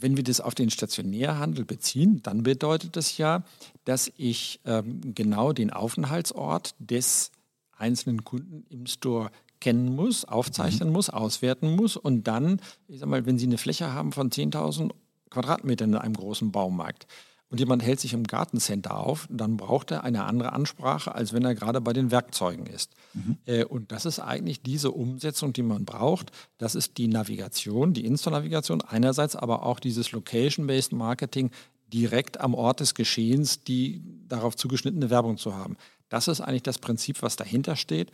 wenn 0.00 0.16
wir 0.16 0.22
das 0.22 0.40
auf 0.40 0.54
den 0.54 0.70
Stationärhandel 0.70 1.64
beziehen, 1.64 2.22
dann 2.22 2.44
bedeutet 2.44 2.94
das 2.94 3.18
ja, 3.18 3.42
dass 3.84 4.12
ich 4.16 4.60
ähm, 4.64 5.12
genau 5.16 5.52
den 5.52 5.72
Aufenthaltsort 5.72 6.76
des 6.78 7.32
einzelnen 7.76 8.22
Kunden 8.22 8.64
im 8.70 8.86
Store 8.86 9.32
kennen 9.58 9.92
muss, 9.92 10.24
aufzeichnen 10.24 10.90
mhm. 10.90 10.94
muss, 10.94 11.10
auswerten 11.10 11.74
muss 11.74 11.96
und 11.96 12.28
dann, 12.28 12.60
ich 12.86 13.00
sag 13.00 13.08
mal, 13.08 13.26
wenn 13.26 13.38
Sie 13.38 13.46
eine 13.46 13.58
Fläche 13.58 13.92
haben 13.92 14.12
von 14.12 14.30
10.000 14.30 14.92
Quadratmetern 15.30 15.90
in 15.90 15.98
einem 15.98 16.14
großen 16.14 16.52
Baumarkt 16.52 17.06
und 17.50 17.60
jemand 17.60 17.82
hält 17.82 17.98
sich 17.98 18.12
im 18.12 18.24
Gartencenter 18.24 18.96
auf, 18.96 19.26
dann 19.30 19.56
braucht 19.56 19.90
er 19.90 20.04
eine 20.04 20.24
andere 20.24 20.52
Ansprache, 20.52 21.14
als 21.14 21.32
wenn 21.32 21.44
er 21.44 21.54
gerade 21.54 21.80
bei 21.80 21.94
den 21.94 22.10
Werkzeugen 22.10 22.66
ist. 22.66 22.92
Mhm. 23.14 23.38
Äh, 23.46 23.64
und 23.64 23.90
das 23.90 24.04
ist 24.04 24.20
eigentlich 24.20 24.62
diese 24.62 24.90
Umsetzung, 24.90 25.54
die 25.54 25.62
man 25.62 25.86
braucht. 25.86 26.30
Das 26.58 26.74
ist 26.74 26.98
die 26.98 27.08
Navigation, 27.08 27.94
die 27.94 28.04
Insta-Navigation 28.04 28.82
einerseits, 28.82 29.34
aber 29.34 29.62
auch 29.62 29.80
dieses 29.80 30.12
Location-Based 30.12 30.92
Marketing 30.92 31.50
direkt 31.90 32.38
am 32.38 32.54
Ort 32.54 32.80
des 32.80 32.94
Geschehens, 32.94 33.64
die 33.64 34.02
darauf 34.28 34.54
zugeschnittene 34.54 35.08
Werbung 35.08 35.38
zu 35.38 35.56
haben. 35.56 35.78
Das 36.10 36.28
ist 36.28 36.42
eigentlich 36.42 36.64
das 36.64 36.78
Prinzip, 36.78 37.22
was 37.22 37.36
dahinter 37.36 37.76
steht 37.76 38.10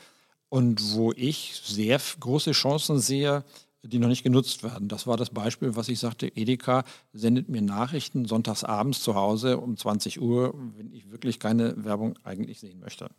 und 0.49 0.95
wo 0.95 1.13
ich 1.13 1.61
sehr 1.65 2.01
große 2.21 2.53
Chancen 2.53 3.01
sehe, 3.01 3.43
die 3.89 3.99
noch 3.99 4.09
nicht 4.09 4.23
genutzt 4.23 4.63
werden. 4.63 4.89
Das 4.89 5.07
war 5.07 5.17
das 5.17 5.31
Beispiel, 5.31 5.77
was 5.77 5.89
ich 5.89 5.99
sagte, 5.99 6.27
Edeka 6.27 6.85
sendet 7.13 7.49
mir 7.49 7.63
Nachrichten 7.63 8.25
sonntags 8.25 8.65
abends 8.65 9.03
zu 9.03 9.15
Hause 9.15 9.59
um 9.59 9.77
20 9.77 10.21
Uhr, 10.21 10.55
wenn 10.77 10.93
ich 10.93 11.11
wirklich 11.11 11.39
keine 11.39 11.85
Werbung 11.85 12.19
eigentlich 12.25 12.61
sehen 12.61 12.81
möchte. 12.81 13.11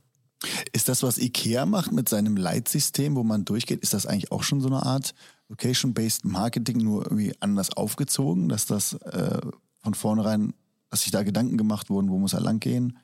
Ist 0.74 0.90
das, 0.90 1.04
was 1.04 1.18
IKEA 1.18 1.66
macht 1.66 1.92
mit 1.92 2.10
seinem 2.10 2.38
Leitsystem, 2.38 3.16
wo 3.16 3.24
man 3.24 3.46
durchgeht, 3.46 3.82
ist 3.82 3.94
das 3.94 4.06
eigentlich 4.06 4.32
auch 4.32 4.44
schon 4.44 4.62
so 4.62 4.68
eine 4.68 4.86
Art 4.86 5.14
Location-Based 5.50 6.26
Marketing, 6.26 6.80
nur 6.80 7.04
irgendwie 7.04 7.34
anders 7.40 7.76
aufgezogen, 7.76 8.50
dass 8.50 8.66
das 8.66 8.94
äh, 8.94 9.42
von 9.82 9.94
vornherein, 9.94 10.54
dass 10.90 11.04
sich 11.04 11.12
da 11.12 11.24
Gedanken 11.24 11.58
gemacht 11.58 11.90
wurden, 11.90 12.10
wo 12.10 12.18
muss 12.18 12.34
er 12.34 12.42
lang 12.42 12.60
gehen? 12.60 12.98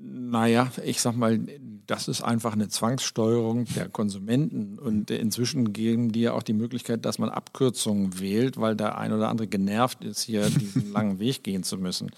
Naja, 0.00 0.70
ich 0.84 1.00
sag 1.00 1.16
mal, 1.16 1.40
das 1.88 2.06
ist 2.06 2.22
einfach 2.22 2.52
eine 2.52 2.68
Zwangssteuerung 2.68 3.64
der 3.74 3.88
Konsumenten. 3.88 4.78
Und 4.78 5.10
inzwischen 5.10 5.72
geben 5.72 6.12
die 6.12 6.20
ja 6.20 6.34
auch 6.34 6.42
die 6.42 6.52
Möglichkeit, 6.52 7.04
dass 7.06 7.18
man 7.18 7.30
Abkürzungen 7.30 8.20
wählt, 8.20 8.58
weil 8.60 8.76
der 8.76 8.98
ein 8.98 9.12
oder 9.12 9.28
andere 9.28 9.48
genervt 9.48 10.04
ist, 10.04 10.22
hier 10.22 10.48
diesen 10.50 10.92
langen 10.92 11.18
Weg 11.18 11.42
gehen 11.42 11.62
zu 11.62 11.78
müssen. 11.78 12.10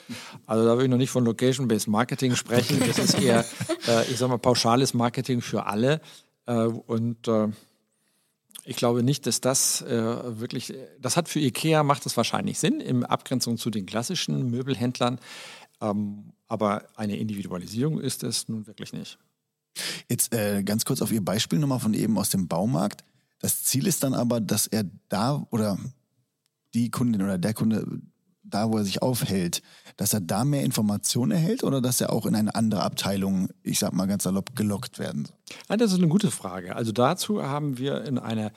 Also 0.44 0.66
da 0.66 0.76
will 0.76 0.84
ich 0.84 0.90
noch 0.90 0.98
nicht 0.98 1.10
von 1.10 1.24
Location-Based 1.24 1.86
Marketing 1.86 2.34
sprechen. 2.34 2.80
Das 2.84 2.98
ist 2.98 3.20
eher, 3.20 3.44
äh, 3.86 4.10
ich 4.10 4.18
sag 4.18 4.28
mal, 4.28 4.38
pauschales 4.38 4.92
Marketing 4.92 5.40
für 5.40 5.66
alle. 5.66 6.00
Äh, 6.46 6.64
und 6.64 7.28
äh, 7.28 7.48
ich 8.64 8.76
glaube 8.76 9.04
nicht, 9.04 9.26
dass 9.26 9.40
das 9.40 9.82
äh, 9.82 10.40
wirklich, 10.40 10.74
das 11.00 11.16
hat 11.16 11.28
für 11.28 11.38
IKEA 11.38 11.84
macht 11.84 12.06
es 12.06 12.16
wahrscheinlich 12.16 12.58
Sinn, 12.58 12.80
in 12.80 13.04
Abgrenzung 13.04 13.56
zu 13.56 13.70
den 13.70 13.86
klassischen 13.86 14.50
Möbelhändlern. 14.50 15.20
Ähm, 15.80 16.32
aber 16.50 16.82
eine 16.96 17.16
Individualisierung 17.16 18.00
ist 18.00 18.24
es 18.24 18.48
nun 18.48 18.66
wirklich 18.66 18.92
nicht. 18.92 19.18
Jetzt 20.08 20.34
äh, 20.34 20.64
ganz 20.64 20.84
kurz 20.84 21.00
auf 21.00 21.12
Ihr 21.12 21.24
Beispiel 21.24 21.60
nochmal 21.60 21.78
von 21.78 21.94
eben 21.94 22.18
aus 22.18 22.30
dem 22.30 22.48
Baumarkt. 22.48 23.04
Das 23.38 23.62
Ziel 23.62 23.86
ist 23.86 24.02
dann 24.02 24.14
aber, 24.14 24.40
dass 24.40 24.66
er 24.66 24.84
da 25.08 25.46
oder 25.50 25.78
die 26.74 26.90
Kundin 26.90 27.22
oder 27.22 27.38
der 27.38 27.54
Kunde 27.54 27.86
da, 28.42 28.68
wo 28.68 28.78
er 28.78 28.84
sich 28.84 29.00
aufhält, 29.00 29.62
dass 29.96 30.12
er 30.12 30.20
da 30.20 30.44
mehr 30.44 30.64
Informationen 30.64 31.30
erhält 31.30 31.62
oder 31.62 31.80
dass 31.80 32.00
er 32.00 32.12
auch 32.12 32.26
in 32.26 32.34
eine 32.34 32.52
andere 32.56 32.82
Abteilung, 32.82 33.50
ich 33.62 33.78
sag 33.78 33.92
mal 33.92 34.06
ganz 34.06 34.24
salopp, 34.24 34.56
gelockt 34.56 34.98
werden 34.98 35.26
soll? 35.26 35.36
Ja, 35.68 35.76
das 35.76 35.92
ist 35.92 35.98
eine 35.98 36.08
gute 36.08 36.32
Frage. 36.32 36.74
Also 36.74 36.90
dazu 36.90 37.44
haben 37.44 37.78
wir 37.78 38.02
in 38.04 38.18
einer 38.18 38.50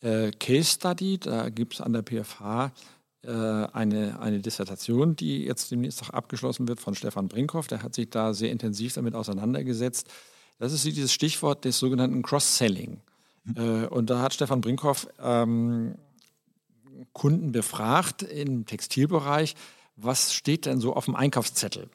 äh, 0.00 0.30
Case 0.30 0.70
Study, 0.70 1.18
da 1.18 1.48
gibt 1.48 1.74
es 1.74 1.80
an 1.80 1.92
der 1.92 2.02
PFH 2.02 2.70
eine, 3.28 4.18
eine 4.20 4.40
Dissertation, 4.40 5.14
die 5.14 5.44
jetzt 5.44 5.70
demnächst 5.70 6.02
auch 6.02 6.10
abgeschlossen 6.10 6.66
wird 6.66 6.80
von 6.80 6.94
Stefan 6.94 7.28
Brinkhoff. 7.28 7.68
Der 7.68 7.82
hat 7.82 7.94
sich 7.94 8.10
da 8.10 8.34
sehr 8.34 8.50
intensiv 8.50 8.94
damit 8.94 9.14
auseinandergesetzt. 9.14 10.08
Das 10.58 10.72
ist 10.72 10.84
dieses 10.84 11.12
Stichwort 11.12 11.64
des 11.64 11.78
sogenannten 11.78 12.22
Cross-Selling. 12.22 13.00
Mhm. 13.44 13.88
und 13.90 14.08
da 14.08 14.22
hat 14.22 14.34
Stefan 14.34 14.60
Brinkhoff 14.60 15.08
ähm, 15.20 15.96
Kunden 17.12 17.52
befragt 17.52 18.22
im 18.22 18.66
Textilbereich, 18.66 19.54
was 19.96 20.32
steht 20.32 20.66
denn 20.66 20.80
so 20.80 20.94
auf 20.94 21.04
dem 21.06 21.16
Einkaufszettel? 21.16 21.88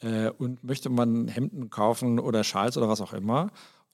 Äh, 0.00 0.30
und 0.30 0.64
möchte 0.64 0.88
man 0.88 1.28
Hemden 1.28 1.70
kaufen 1.70 2.18
oder 2.18 2.44
Schals 2.44 2.76
oder 2.76 2.88
was 2.88 3.00
auch 3.00 3.12
immer. 3.12 3.42
Und 3.42 3.50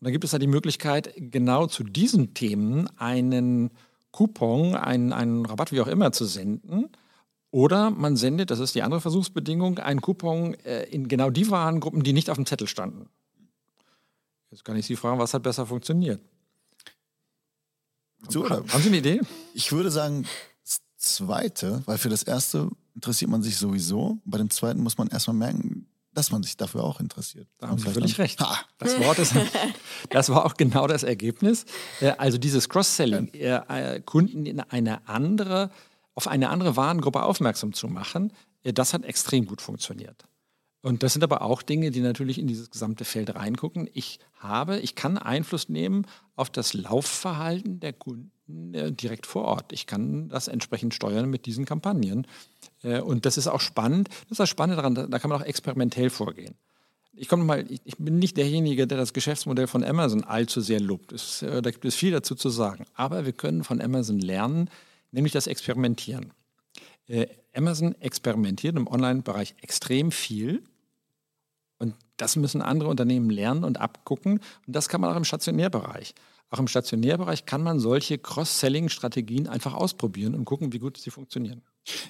dann 0.06 0.12
gibt 0.12 0.24
es 0.24 0.32
da 0.32 0.38
die 0.38 0.46
Möglichkeit, 0.46 1.14
genau 1.16 1.66
zu 1.66 1.82
diesen 1.82 2.34
Themen 2.34 2.88
einen 2.98 3.70
Coupon, 4.12 4.76
einen, 4.76 5.12
einen 5.12 5.44
Rabatt, 5.44 5.72
wie 5.72 5.80
auch 5.80 5.88
immer, 5.88 6.12
zu 6.12 6.24
senden. 6.26 6.90
Oder 7.50 7.90
man 7.90 8.16
sendet, 8.16 8.50
das 8.50 8.60
ist 8.60 8.74
die 8.74 8.82
andere 8.82 9.00
Versuchsbedingung, 9.00 9.78
einen 9.78 10.00
Coupon 10.00 10.54
äh, 10.64 10.84
in 10.84 11.08
genau 11.08 11.30
die 11.30 11.50
Warengruppen, 11.50 12.02
die 12.02 12.12
nicht 12.12 12.30
auf 12.30 12.36
dem 12.36 12.46
Zettel 12.46 12.66
standen. 12.66 13.08
Jetzt 14.50 14.64
kann 14.64 14.76
ich 14.76 14.86
Sie 14.86 14.96
fragen, 14.96 15.18
was 15.18 15.34
hat 15.34 15.42
besser 15.42 15.66
funktioniert? 15.66 16.20
So, 18.28 18.48
Haben 18.48 18.66
Sie 18.68 18.88
eine 18.88 18.98
Idee? 18.98 19.20
Ich 19.54 19.72
würde 19.72 19.90
sagen, 19.90 20.26
das 20.62 20.80
zweite, 20.96 21.82
weil 21.86 21.98
für 21.98 22.08
das 22.08 22.22
erste 22.22 22.70
interessiert 22.94 23.30
man 23.30 23.42
sich 23.42 23.56
sowieso. 23.56 24.18
Bei 24.24 24.38
dem 24.38 24.50
zweiten 24.50 24.82
muss 24.82 24.98
man 24.98 25.08
erstmal 25.08 25.36
merken, 25.36 25.81
dass 26.14 26.30
man 26.30 26.42
sich 26.42 26.56
dafür 26.56 26.84
auch 26.84 27.00
interessiert. 27.00 27.48
Da 27.58 27.68
haben 27.68 27.78
Sie 27.78 27.88
völlig 27.88 28.18
recht. 28.18 28.40
Ha. 28.40 28.58
Das 28.78 28.98
Wort 29.00 29.18
ist, 29.18 29.34
das 30.10 30.28
war 30.28 30.44
auch 30.44 30.54
genau 30.54 30.86
das 30.86 31.02
Ergebnis. 31.02 31.64
Äh, 32.00 32.12
also 32.18 32.38
dieses 32.38 32.68
Cross-Selling, 32.68 33.32
äh, 33.34 34.00
Kunden 34.04 34.46
in 34.46 34.60
eine 34.60 35.08
andere, 35.08 35.70
auf 36.14 36.28
eine 36.28 36.50
andere 36.50 36.76
Warengruppe 36.76 37.22
aufmerksam 37.22 37.72
zu 37.72 37.88
machen, 37.88 38.32
äh, 38.62 38.72
das 38.72 38.92
hat 38.92 39.04
extrem 39.04 39.46
gut 39.46 39.60
funktioniert. 39.62 40.24
Und 40.82 41.04
das 41.04 41.12
sind 41.12 41.22
aber 41.22 41.42
auch 41.42 41.62
Dinge, 41.62 41.92
die 41.92 42.00
natürlich 42.00 42.38
in 42.38 42.48
dieses 42.48 42.70
gesamte 42.70 43.04
Feld 43.04 43.34
reingucken. 43.34 43.88
Ich 43.94 44.18
habe, 44.38 44.80
ich 44.80 44.96
kann 44.96 45.16
Einfluss 45.16 45.68
nehmen 45.68 46.06
auf 46.34 46.50
das 46.50 46.74
Laufverhalten 46.74 47.78
der 47.78 47.92
Kunden 47.92 48.96
direkt 48.96 49.26
vor 49.26 49.44
Ort. 49.44 49.72
Ich 49.72 49.86
kann 49.86 50.28
das 50.28 50.48
entsprechend 50.48 50.92
steuern 50.92 51.30
mit 51.30 51.46
diesen 51.46 51.64
Kampagnen. 51.64 52.26
Äh, 52.82 53.00
und 53.00 53.24
das 53.26 53.38
ist 53.38 53.46
auch 53.46 53.60
spannend. 53.60 54.08
Das 54.08 54.32
ist 54.32 54.40
das 54.40 54.48
Spannende 54.48 54.76
daran, 54.76 55.10
da 55.10 55.18
kann 55.18 55.30
man 55.30 55.40
auch 55.40 55.46
experimentell 55.46 56.10
vorgehen. 56.10 56.56
Ich 57.14 57.28
komme 57.28 57.44
mal, 57.44 57.64
ich 57.68 57.96
bin 57.98 58.18
nicht 58.18 58.36
derjenige, 58.36 58.86
der 58.86 58.98
das 58.98 59.12
Geschäftsmodell 59.12 59.66
von 59.66 59.84
Amazon 59.84 60.24
allzu 60.24 60.60
sehr 60.60 60.80
lobt. 60.80 61.12
Es, 61.12 61.42
äh, 61.42 61.62
da 61.62 61.70
gibt 61.70 61.84
es 61.84 61.94
viel 61.94 62.10
dazu 62.10 62.34
zu 62.34 62.48
sagen. 62.48 62.86
Aber 62.94 63.24
wir 63.24 63.32
können 63.32 63.62
von 63.62 63.80
Amazon 63.80 64.18
lernen, 64.18 64.68
nämlich 65.12 65.32
das 65.32 65.46
Experimentieren. 65.46 66.32
Äh, 67.06 67.26
Amazon 67.54 67.94
experimentiert 68.00 68.76
im 68.76 68.88
Online-Bereich 68.88 69.54
extrem 69.60 70.10
viel. 70.10 70.62
Das 72.22 72.36
müssen 72.36 72.62
andere 72.62 72.88
Unternehmen 72.88 73.30
lernen 73.30 73.64
und 73.64 73.80
abgucken. 73.80 74.34
Und 74.64 74.76
das 74.76 74.88
kann 74.88 75.00
man 75.00 75.10
auch 75.10 75.16
im 75.16 75.24
Stationärbereich. 75.24 76.14
Auch 76.50 76.60
im 76.60 76.68
Stationärbereich 76.68 77.46
kann 77.46 77.64
man 77.64 77.80
solche 77.80 78.16
Cross-Selling-Strategien 78.16 79.48
einfach 79.48 79.74
ausprobieren 79.74 80.36
und 80.36 80.44
gucken, 80.44 80.72
wie 80.72 80.78
gut 80.78 80.98
sie 80.98 81.10
funktionieren. 81.10 81.62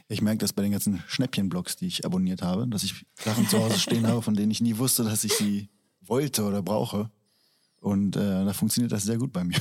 Ich 0.09 0.20
merke 0.20 0.37
das 0.37 0.53
bei 0.53 0.61
den 0.61 0.72
ganzen 0.72 1.03
Schnäppchen-Blogs, 1.09 1.77
die 1.77 1.87
ich 1.87 2.05
abonniert 2.05 2.42
habe, 2.42 2.68
dass 2.68 2.83
ich 2.83 3.07
Sachen 3.14 3.48
zu 3.48 3.59
Hause 3.59 3.79
stehen 3.79 4.07
habe, 4.07 4.20
von 4.20 4.35
denen 4.35 4.51
ich 4.51 4.61
nie 4.61 4.77
wusste, 4.77 5.03
dass 5.03 5.25
ich 5.25 5.33
sie 5.33 5.70
wollte 6.03 6.44
oder 6.44 6.61
brauche. 6.61 7.11
Und 7.81 8.14
äh, 8.16 8.44
da 8.44 8.53
funktioniert 8.53 8.92
das 8.92 9.05
sehr 9.05 9.16
gut 9.16 9.33
bei 9.33 9.44
mir. 9.44 9.57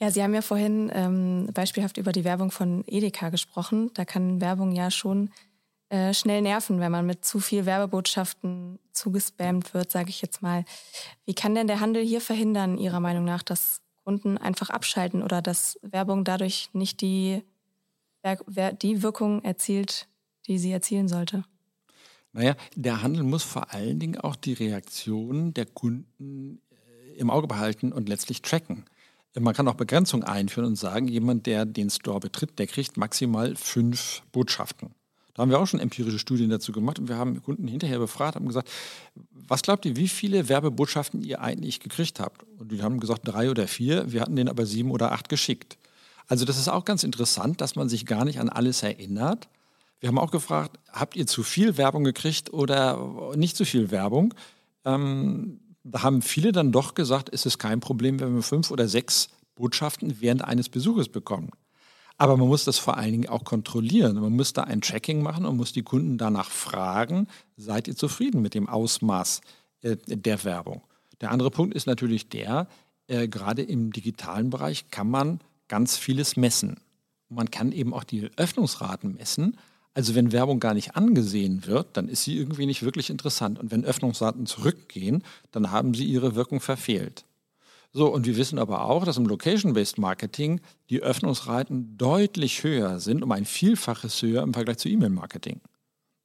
Ja, 0.00 0.12
Sie 0.12 0.22
haben 0.22 0.34
ja 0.34 0.42
vorhin 0.42 0.92
ähm, 0.94 1.50
beispielhaft 1.52 1.96
über 1.96 2.12
die 2.12 2.22
Werbung 2.22 2.52
von 2.52 2.84
Edeka 2.86 3.30
gesprochen. 3.30 3.90
Da 3.94 4.04
kann 4.04 4.40
Werbung 4.40 4.70
ja 4.70 4.92
schon 4.92 5.30
äh, 5.90 6.12
schnell 6.12 6.42
nerven, 6.42 6.80
wenn 6.80 6.92
man 6.92 7.06
mit 7.06 7.24
zu 7.24 7.40
viel 7.40 7.64
Werbebotschaften 7.64 8.78
zugespammt 8.92 9.72
wird, 9.72 9.90
sage 9.90 10.10
ich 10.10 10.20
jetzt 10.20 10.42
mal. 10.42 10.64
Wie 11.24 11.34
kann 11.34 11.54
denn 11.54 11.66
der 11.66 11.80
Handel 11.80 12.04
hier 12.04 12.20
verhindern, 12.20 12.76
Ihrer 12.76 13.00
Meinung 13.00 13.24
nach, 13.24 13.42
dass 13.42 13.80
Kunden 14.04 14.38
einfach 14.38 14.70
abschalten 14.70 15.22
oder 15.22 15.42
dass 15.42 15.78
Werbung 15.82 16.24
dadurch 16.24 16.70
nicht 16.72 17.00
die, 17.00 17.42
die 18.82 19.02
Wirkung 19.02 19.42
erzielt, 19.44 20.08
die 20.46 20.58
sie 20.58 20.72
erzielen 20.72 21.08
sollte? 21.08 21.44
Naja, 22.32 22.54
der 22.74 23.02
Handel 23.02 23.22
muss 23.22 23.42
vor 23.42 23.72
allen 23.72 23.98
Dingen 23.98 24.18
auch 24.18 24.36
die 24.36 24.52
Reaktion 24.52 25.54
der 25.54 25.66
Kunden 25.66 26.60
äh, 26.70 27.18
im 27.18 27.30
Auge 27.30 27.46
behalten 27.46 27.92
und 27.92 28.08
letztlich 28.08 28.42
tracken. 28.42 28.84
Man 29.38 29.54
kann 29.54 29.68
auch 29.68 29.74
Begrenzung 29.74 30.24
einführen 30.24 30.66
und 30.66 30.76
sagen, 30.76 31.08
jemand, 31.08 31.46
der 31.46 31.64
den 31.64 31.90
Store 31.90 32.20
betritt, 32.20 32.58
der 32.58 32.66
kriegt 32.66 32.96
maximal 32.96 33.56
fünf 33.56 34.22
Botschaften. 34.32 34.94
Da 35.38 35.42
haben 35.42 35.50
wir 35.50 35.60
auch 35.60 35.68
schon 35.68 35.78
empirische 35.78 36.18
Studien 36.18 36.50
dazu 36.50 36.72
gemacht 36.72 36.98
und 36.98 37.08
wir 37.08 37.16
haben 37.16 37.40
Kunden 37.44 37.68
hinterher 37.68 38.00
befragt, 38.00 38.34
haben 38.34 38.48
gesagt, 38.48 38.68
was 39.30 39.62
glaubt 39.62 39.86
ihr, 39.86 39.94
wie 39.94 40.08
viele 40.08 40.48
Werbebotschaften 40.48 41.22
ihr 41.22 41.40
eigentlich 41.40 41.78
gekriegt 41.78 42.18
habt? 42.18 42.44
Und 42.58 42.72
die 42.72 42.82
haben 42.82 42.98
gesagt, 42.98 43.20
drei 43.22 43.48
oder 43.48 43.68
vier, 43.68 44.10
wir 44.10 44.20
hatten 44.20 44.34
denen 44.34 44.48
aber 44.48 44.66
sieben 44.66 44.90
oder 44.90 45.12
acht 45.12 45.28
geschickt. 45.28 45.78
Also 46.26 46.44
das 46.44 46.58
ist 46.58 46.66
auch 46.66 46.84
ganz 46.84 47.04
interessant, 47.04 47.60
dass 47.60 47.76
man 47.76 47.88
sich 47.88 48.04
gar 48.04 48.24
nicht 48.24 48.40
an 48.40 48.48
alles 48.48 48.82
erinnert. 48.82 49.48
Wir 50.00 50.08
haben 50.08 50.18
auch 50.18 50.32
gefragt, 50.32 50.80
habt 50.90 51.14
ihr 51.14 51.28
zu 51.28 51.44
viel 51.44 51.76
Werbung 51.76 52.02
gekriegt 52.02 52.52
oder 52.52 53.36
nicht 53.36 53.56
zu 53.56 53.64
viel 53.64 53.92
Werbung? 53.92 54.34
Ähm, 54.84 55.60
da 55.84 56.02
haben 56.02 56.20
viele 56.20 56.50
dann 56.50 56.72
doch 56.72 56.94
gesagt, 56.94 57.30
es 57.32 57.46
ist 57.46 57.58
kein 57.58 57.78
Problem, 57.78 58.18
wenn 58.18 58.34
wir 58.34 58.42
fünf 58.42 58.72
oder 58.72 58.88
sechs 58.88 59.28
Botschaften 59.54 60.20
während 60.20 60.42
eines 60.42 60.68
Besuches 60.68 61.08
bekommen. 61.08 61.52
Aber 62.18 62.36
man 62.36 62.48
muss 62.48 62.64
das 62.64 62.78
vor 62.78 62.96
allen 62.96 63.12
Dingen 63.12 63.28
auch 63.28 63.44
kontrollieren. 63.44 64.20
Man 64.20 64.34
muss 64.34 64.52
da 64.52 64.64
ein 64.64 64.80
Tracking 64.80 65.22
machen 65.22 65.46
und 65.46 65.56
muss 65.56 65.72
die 65.72 65.84
Kunden 65.84 66.18
danach 66.18 66.50
fragen, 66.50 67.28
seid 67.56 67.86
ihr 67.86 67.96
zufrieden 67.96 68.42
mit 68.42 68.54
dem 68.54 68.68
Ausmaß 68.68 69.40
äh, 69.82 69.96
der 70.06 70.44
Werbung? 70.44 70.82
Der 71.20 71.30
andere 71.30 71.50
Punkt 71.50 71.74
ist 71.74 71.86
natürlich 71.86 72.28
der, 72.28 72.66
äh, 73.06 73.28
gerade 73.28 73.62
im 73.62 73.92
digitalen 73.92 74.50
Bereich 74.50 74.90
kann 74.90 75.08
man 75.08 75.40
ganz 75.68 75.96
vieles 75.96 76.36
messen. 76.36 76.80
Man 77.28 77.50
kann 77.50 77.70
eben 77.72 77.94
auch 77.94 78.04
die 78.04 78.30
Öffnungsraten 78.36 79.14
messen. 79.14 79.56
Also 79.94 80.14
wenn 80.14 80.32
Werbung 80.32 80.60
gar 80.60 80.74
nicht 80.74 80.96
angesehen 80.96 81.66
wird, 81.66 81.96
dann 81.96 82.08
ist 82.08 82.24
sie 82.24 82.36
irgendwie 82.36 82.66
nicht 82.66 82.82
wirklich 82.82 83.10
interessant. 83.10 83.58
Und 83.58 83.70
wenn 83.70 83.84
Öffnungsraten 83.84 84.46
zurückgehen, 84.46 85.22
dann 85.52 85.70
haben 85.70 85.94
sie 85.94 86.04
ihre 86.04 86.34
Wirkung 86.34 86.60
verfehlt. 86.60 87.24
So, 87.92 88.12
und 88.12 88.26
wir 88.26 88.36
wissen 88.36 88.58
aber 88.58 88.84
auch, 88.84 89.04
dass 89.04 89.16
im 89.16 89.26
Location-Based 89.26 89.98
Marketing 89.98 90.60
die 90.90 91.02
Öffnungsraten 91.02 91.96
deutlich 91.96 92.62
höher 92.62 93.00
sind, 93.00 93.22
um 93.22 93.32
ein 93.32 93.44
Vielfaches 93.44 94.20
höher 94.20 94.42
im 94.42 94.52
Vergleich 94.52 94.78
zu 94.78 94.88
E-Mail-Marketing. 94.88 95.60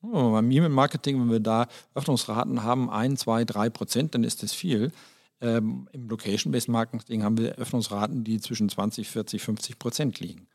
Oh, 0.02 0.32
beim 0.32 0.52
E-Mail-Marketing, 0.52 1.20
wenn 1.20 1.32
wir 1.32 1.40
da 1.40 1.68
Öffnungsraten 1.96 2.64
haben, 2.64 2.90
1, 2.90 3.22
2, 3.22 3.46
3 3.46 3.70
Prozent, 3.70 4.14
dann 4.14 4.26
ist 4.26 4.44
das 4.44 4.52
viel. 4.52 4.92
Ähm, 5.40 5.88
Im 5.94 6.10
Location-Based 6.10 6.68
Marketing 6.68 7.24
haben 7.24 7.38
wir 7.38 7.56
Öffnungsraten, 7.56 8.26
die 8.26 8.42
zwischen 8.42 8.68
20, 8.68 9.08
40, 9.10 9.42
50 9.42 9.80
Prozent 9.80 10.20
liegen. 10.20 10.48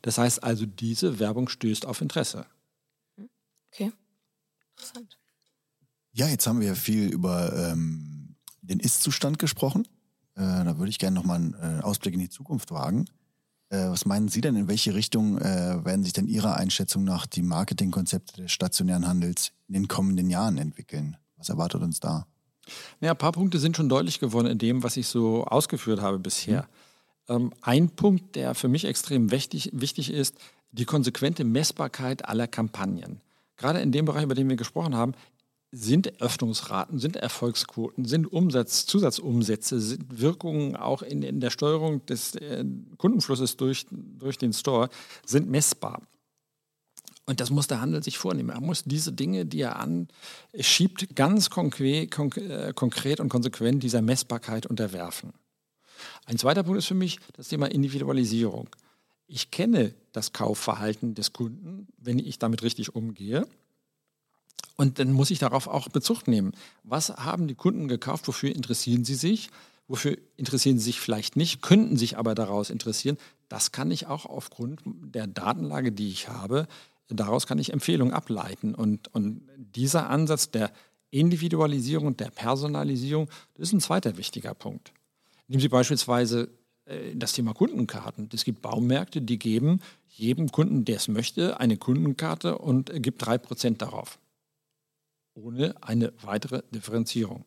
Das 0.00 0.16
heißt 0.16 0.42
also, 0.42 0.64
diese 0.64 1.18
Werbung 1.18 1.48
stößt 1.48 1.86
auf 1.86 2.00
Interesse. 2.00 2.46
Okay, 3.70 3.92
interessant. 4.72 5.18
Ja, 6.12 6.28
jetzt 6.28 6.46
haben 6.46 6.60
wir 6.60 6.68
ja 6.68 6.74
viel 6.74 7.08
über 7.12 7.52
ähm, 7.70 8.36
den 8.62 8.80
Ist-Zustand 8.80 9.38
gesprochen. 9.38 9.86
Äh, 10.36 10.64
da 10.64 10.78
würde 10.78 10.90
ich 10.90 10.98
gerne 10.98 11.14
nochmal 11.14 11.36
einen 11.36 11.54
äh, 11.54 11.82
Ausblick 11.82 12.14
in 12.14 12.20
die 12.20 12.28
Zukunft 12.28 12.70
wagen. 12.70 13.06
Äh, 13.70 13.88
was 13.88 14.06
meinen 14.06 14.28
Sie 14.28 14.40
denn, 14.40 14.56
in 14.56 14.68
welche 14.68 14.94
Richtung 14.94 15.38
äh, 15.38 15.84
werden 15.84 16.04
sich 16.04 16.12
denn 16.12 16.26
Ihrer 16.26 16.56
Einschätzung 16.56 17.04
nach 17.04 17.26
die 17.26 17.42
Marketingkonzepte 17.42 18.42
des 18.42 18.52
stationären 18.52 19.06
Handels 19.06 19.52
in 19.68 19.74
den 19.74 19.88
kommenden 19.88 20.30
Jahren 20.30 20.58
entwickeln? 20.58 21.16
Was 21.36 21.48
erwartet 21.48 21.82
uns 21.82 22.00
da? 22.00 22.26
Ja, 23.00 23.10
ein 23.10 23.18
paar 23.18 23.32
Punkte 23.32 23.58
sind 23.58 23.76
schon 23.76 23.88
deutlich 23.88 24.20
geworden 24.20 24.46
in 24.46 24.58
dem, 24.58 24.82
was 24.82 24.96
ich 24.96 25.06
so 25.06 25.44
ausgeführt 25.44 26.00
habe 26.00 26.18
bisher. 26.18 26.68
Mhm. 27.28 27.34
Ähm, 27.34 27.52
ein 27.62 27.88
Punkt, 27.90 28.36
der 28.36 28.54
für 28.54 28.68
mich 28.68 28.84
extrem 28.84 29.30
wichtig, 29.30 29.70
wichtig 29.72 30.10
ist, 30.10 30.36
die 30.72 30.84
konsequente 30.84 31.44
Messbarkeit 31.44 32.28
aller 32.28 32.46
Kampagnen. 32.46 33.20
Gerade 33.56 33.80
in 33.80 33.92
dem 33.92 34.04
Bereich, 34.04 34.24
über 34.24 34.34
den 34.34 34.48
wir 34.48 34.56
gesprochen 34.56 34.94
haben, 34.94 35.14
sind 35.74 36.20
Öffnungsraten, 36.20 37.00
sind 37.00 37.16
Erfolgsquoten, 37.16 38.04
sind 38.04 38.32
Umsatz, 38.32 38.86
Zusatzumsätze, 38.86 39.80
sind 39.80 40.20
Wirkungen 40.20 40.76
auch 40.76 41.02
in, 41.02 41.22
in 41.22 41.40
der 41.40 41.50
Steuerung 41.50 42.06
des 42.06 42.36
äh, 42.36 42.64
Kundenflusses 42.96 43.56
durch, 43.56 43.86
durch 43.90 44.38
den 44.38 44.52
Store, 44.52 44.88
sind 45.26 45.50
messbar. 45.50 46.00
Und 47.26 47.40
das 47.40 47.50
muss 47.50 47.66
der 47.66 47.80
Handel 47.80 48.04
sich 48.04 48.18
vornehmen. 48.18 48.50
Er 48.50 48.60
muss 48.60 48.84
diese 48.84 49.12
Dinge, 49.12 49.46
die 49.46 49.62
er 49.62 49.80
anschiebt, 49.80 51.16
ganz 51.16 51.50
konkret, 51.50 52.12
konk 52.12 52.36
äh, 52.36 52.72
konkret 52.74 53.18
und 53.18 53.28
konsequent 53.28 53.82
dieser 53.82 54.02
Messbarkeit 54.02 54.66
unterwerfen. 54.66 55.32
Ein 56.26 56.38
zweiter 56.38 56.62
Punkt 56.62 56.78
ist 56.78 56.86
für 56.86 56.94
mich 56.94 57.18
das 57.32 57.48
Thema 57.48 57.66
Individualisierung. 57.66 58.68
Ich 59.26 59.50
kenne 59.50 59.94
das 60.12 60.32
Kaufverhalten 60.32 61.14
des 61.14 61.32
Kunden, 61.32 61.88
wenn 61.98 62.20
ich 62.20 62.38
damit 62.38 62.62
richtig 62.62 62.94
umgehe. 62.94 63.48
Und 64.76 64.98
dann 64.98 65.12
muss 65.12 65.30
ich 65.30 65.38
darauf 65.38 65.68
auch 65.68 65.88
Bezug 65.88 66.26
nehmen. 66.26 66.52
Was 66.82 67.10
haben 67.10 67.46
die 67.46 67.54
Kunden 67.54 67.88
gekauft? 67.88 68.26
Wofür 68.26 68.54
interessieren 68.54 69.04
sie 69.04 69.14
sich? 69.14 69.50
Wofür 69.86 70.16
interessieren 70.36 70.78
sie 70.78 70.84
sich 70.84 71.00
vielleicht 71.00 71.36
nicht, 71.36 71.60
könnten 71.60 71.96
sich 71.96 72.16
aber 72.16 72.34
daraus 72.34 72.70
interessieren. 72.70 73.18
Das 73.48 73.70
kann 73.70 73.90
ich 73.90 74.06
auch 74.06 74.24
aufgrund 74.24 74.80
der 74.86 75.26
Datenlage, 75.26 75.92
die 75.92 76.08
ich 76.08 76.28
habe, 76.28 76.66
daraus 77.08 77.46
kann 77.46 77.58
ich 77.58 77.72
Empfehlungen 77.72 78.14
ableiten. 78.14 78.74
Und, 78.74 79.14
und 79.14 79.42
dieser 79.56 80.08
Ansatz 80.08 80.50
der 80.50 80.72
Individualisierung 81.10 82.16
der 82.16 82.30
Personalisierung, 82.30 83.28
das 83.54 83.68
ist 83.68 83.72
ein 83.74 83.80
zweiter 83.80 84.16
wichtiger 84.16 84.54
Punkt. 84.54 84.92
Nehmen 85.48 85.60
Sie 85.60 85.68
beispielsweise 85.68 86.48
äh, 86.86 87.14
das 87.14 87.32
Thema 87.32 87.52
Kundenkarten. 87.52 88.28
Es 88.32 88.44
gibt 88.44 88.62
Baumärkte, 88.62 89.20
die 89.20 89.38
geben 89.38 89.80
jedem 90.08 90.50
Kunden, 90.50 90.84
der 90.84 90.96
es 90.96 91.08
möchte, 91.08 91.60
eine 91.60 91.76
Kundenkarte 91.76 92.58
und 92.58 92.90
gibt 93.02 93.22
3% 93.22 93.76
darauf. 93.76 94.18
Ohne 95.34 95.74
eine 95.82 96.12
weitere 96.22 96.62
Differenzierung. 96.70 97.44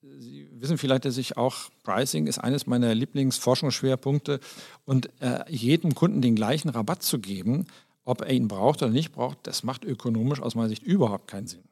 Sie 0.00 0.48
wissen 0.52 0.78
vielleicht, 0.78 1.04
dass 1.04 1.18
ich 1.18 1.36
auch 1.36 1.70
Pricing 1.82 2.28
ist 2.28 2.38
eines 2.38 2.66
meiner 2.66 2.94
Lieblingsforschungsschwerpunkte 2.94 4.38
und 4.84 5.10
äh, 5.20 5.40
jedem 5.48 5.94
Kunden 5.94 6.22
den 6.22 6.36
gleichen 6.36 6.68
Rabatt 6.68 7.02
zu 7.02 7.18
geben, 7.18 7.66
ob 8.04 8.22
er 8.22 8.30
ihn 8.30 8.48
braucht 8.48 8.82
oder 8.82 8.92
nicht 8.92 9.12
braucht, 9.12 9.38
das 9.42 9.64
macht 9.64 9.84
ökonomisch 9.84 10.40
aus 10.40 10.54
meiner 10.54 10.68
Sicht 10.68 10.84
überhaupt 10.84 11.26
keinen 11.26 11.48
Sinn. 11.48 11.64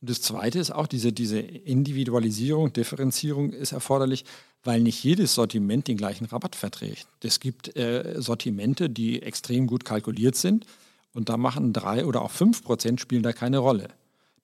Und 0.00 0.10
das 0.10 0.20
Zweite 0.20 0.58
ist 0.58 0.70
auch 0.70 0.86
diese, 0.86 1.12
diese 1.12 1.40
Individualisierung, 1.40 2.72
Differenzierung 2.72 3.50
ist 3.50 3.72
erforderlich, 3.72 4.24
weil 4.62 4.80
nicht 4.80 5.02
jedes 5.02 5.34
Sortiment 5.34 5.88
den 5.88 5.96
gleichen 5.96 6.26
Rabatt 6.26 6.54
verträgt. 6.54 7.06
Es 7.22 7.40
gibt 7.40 7.74
äh, 7.76 8.16
Sortimente, 8.18 8.90
die 8.90 9.22
extrem 9.22 9.66
gut 9.66 9.84
kalkuliert 9.84 10.36
sind 10.36 10.66
und 11.16 11.30
da 11.30 11.38
machen 11.38 11.72
drei 11.72 12.04
oder 12.04 12.20
auch 12.20 12.30
fünf 12.30 12.62
Prozent 12.62 13.00
spielen 13.00 13.22
da 13.22 13.32
keine 13.32 13.58
Rolle. 13.58 13.88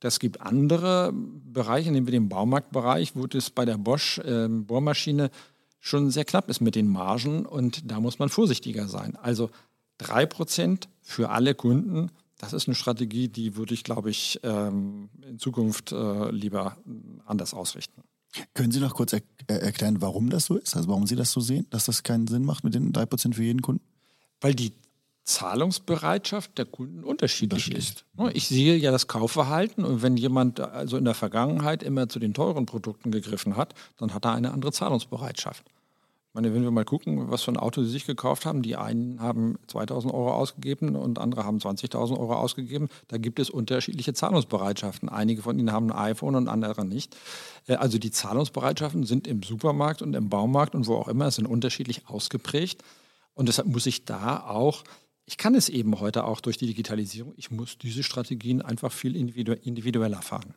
Das 0.01 0.19
gibt 0.19 0.41
andere 0.41 1.13
Bereiche, 1.13 1.93
nehmen 1.93 2.07
wir 2.07 2.13
den 2.13 2.31
Baumarktbereich, 2.31 3.15
wo 3.15 3.27
das 3.27 3.51
bei 3.51 3.67
der 3.67 3.77
Bosch 3.77 4.19
äh, 4.19 4.49
Bohrmaschine 4.49 5.31
schon 5.81 6.11
sehr 6.11 6.25
knapp 6.25 6.49
ist 6.49 6.61
mit 6.61 6.75
den 6.75 6.89
Margen 6.89 7.45
und 7.45 7.91
da 7.91 8.01
muss 8.01 8.19
man 8.19 8.31
vorsichtiger 8.31 8.89
sein. 8.89 9.17
Also 9.17 9.51
drei 9.99 10.25
Prozent 10.25 10.89
für 11.03 11.29
alle 11.29 11.55
Kunden, 11.55 12.11
das 12.39 12.55
ist 12.55 12.69
eine 12.69 12.75
Strategie, 12.75 13.29
die 13.29 13.55
würde 13.57 13.75
ich, 13.75 13.85
glaube 13.85 14.09
ich, 14.09 14.41
ähm, 14.43 15.11
in 15.29 15.39
Zukunft 15.39 15.93
äh, 15.93 16.31
lieber 16.31 16.79
anders 17.27 17.53
ausrichten. 17.53 18.03
Können 18.55 18.73
Sie 18.73 18.81
noch 18.81 18.95
kurz 18.95 19.13
er 19.13 19.21
äh, 19.47 19.59
erklären, 19.59 20.01
warum 20.01 20.31
das 20.31 20.47
so 20.47 20.57
ist? 20.57 20.75
Also 20.75 20.89
warum 20.89 21.07
Sie 21.07 21.17
das 21.17 21.33
so 21.33 21.41
sehen, 21.41 21.67
dass 21.69 21.85
das 21.85 22.03
keinen 22.03 22.27
Sinn 22.27 22.45
macht 22.47 22.65
mit 22.65 22.75
den 22.75 22.93
drei 22.93 23.05
Prozent 23.05 23.37
für 23.37 23.45
jeden 23.45 23.61
Kunden? 23.61 23.85
Weil 24.41 24.55
die 24.55 24.73
Zahlungsbereitschaft 25.25 26.59
der 26.59 26.65
Kunden 26.65 27.05
unterschiedlich 27.05 27.73
ist. 27.73 28.05
Ich 28.33 28.49
sehe 28.49 28.77
ja 28.77 28.91
das 28.91 29.07
Kaufverhalten 29.07 29.85
und 29.85 30.03
wenn 30.03 30.17
jemand 30.17 30.59
also 30.59 30.97
in 30.97 31.05
der 31.05 31.15
Vergangenheit 31.15 31.83
immer 31.83 32.09
zu 32.09 32.19
den 32.19 32.35
teuren 32.35 32.67
Produkten 32.67 33.13
gegriffen 33.13 33.57
hat, 33.57 33.75
dann 33.99 34.15
hat 34.15 34.25
er 34.25 34.33
eine 34.33 34.53
andere 34.53 34.73
Zahlungsbereitschaft. 34.73 35.65
Ich 36.33 36.35
meine, 36.35 36.55
wenn 36.55 36.63
wir 36.63 36.71
mal 36.71 36.87
gucken, 36.87 37.31
was 37.31 37.43
für 37.43 37.53
ein 37.53 37.59
Auto 37.59 37.83
sie 37.83 37.91
sich 37.91 38.07
gekauft 38.07 38.47
haben, 38.47 38.63
die 38.63 38.75
einen 38.75 39.21
haben 39.21 39.59
2000 39.67 40.15
Euro 40.15 40.33
ausgegeben 40.33 40.97
und 40.97 41.19
andere 41.19 41.45
haben 41.45 41.59
20.000 41.59 42.19
Euro 42.19 42.35
ausgegeben, 42.35 42.89
da 43.09 43.19
gibt 43.19 43.39
es 43.39 43.51
unterschiedliche 43.51 44.15
Zahlungsbereitschaften. 44.15 45.11
Einige 45.11 45.43
von 45.43 45.59
ihnen 45.59 45.73
haben 45.73 45.93
ein 45.93 46.13
iPhone 46.13 46.35
und 46.35 46.49
andere 46.49 46.87
nicht. 46.87 47.15
Äh, 47.67 47.75
also 47.75 47.99
die 47.99 48.11
Zahlungsbereitschaften 48.11 49.05
sind 49.05 49.27
im 49.27 49.43
Supermarkt 49.43 50.01
und 50.01 50.15
im 50.15 50.31
Baumarkt 50.31 50.75
und 50.75 50.87
wo 50.87 50.95
auch 50.95 51.09
immer 51.09 51.31
sind 51.31 51.45
unterschiedlich 51.45 52.09
ausgeprägt. 52.09 52.83
Und 53.35 53.51
deshalb 53.51 53.69
muss 53.69 53.85
ich 53.85 54.07
da 54.07 54.41
auch 54.41 54.85
ich 55.25 55.37
kann 55.37 55.55
es 55.55 55.69
eben 55.69 56.01
heute 56.01 56.25
auch 56.25 56.41
durch 56.41 56.59
die 56.59 56.67
Digitalisierung. 56.67 57.35
Ich 57.37 57.51
muss 57.51 57.79
diese 57.79 58.03
Strategien 58.03 58.63
einfach 58.63 58.93
viel 58.93 59.17
individueller 59.17 60.23
fahren. 60.23 60.55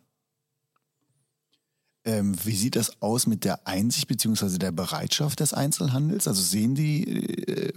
Ähm, 2.03 2.35
wie 2.45 2.55
sieht 2.55 2.75
das 2.75 3.01
aus 3.01 3.25
mit 3.25 3.45
der 3.45 3.67
Einsicht 3.67 4.07
bzw. 4.07 4.59
der 4.59 4.71
Bereitschaft 4.71 5.39
des 5.39 5.53
Einzelhandels? 5.53 6.27
Also 6.27 6.41
sehen 6.41 6.75
die 6.75 7.03
äh, 7.47 7.73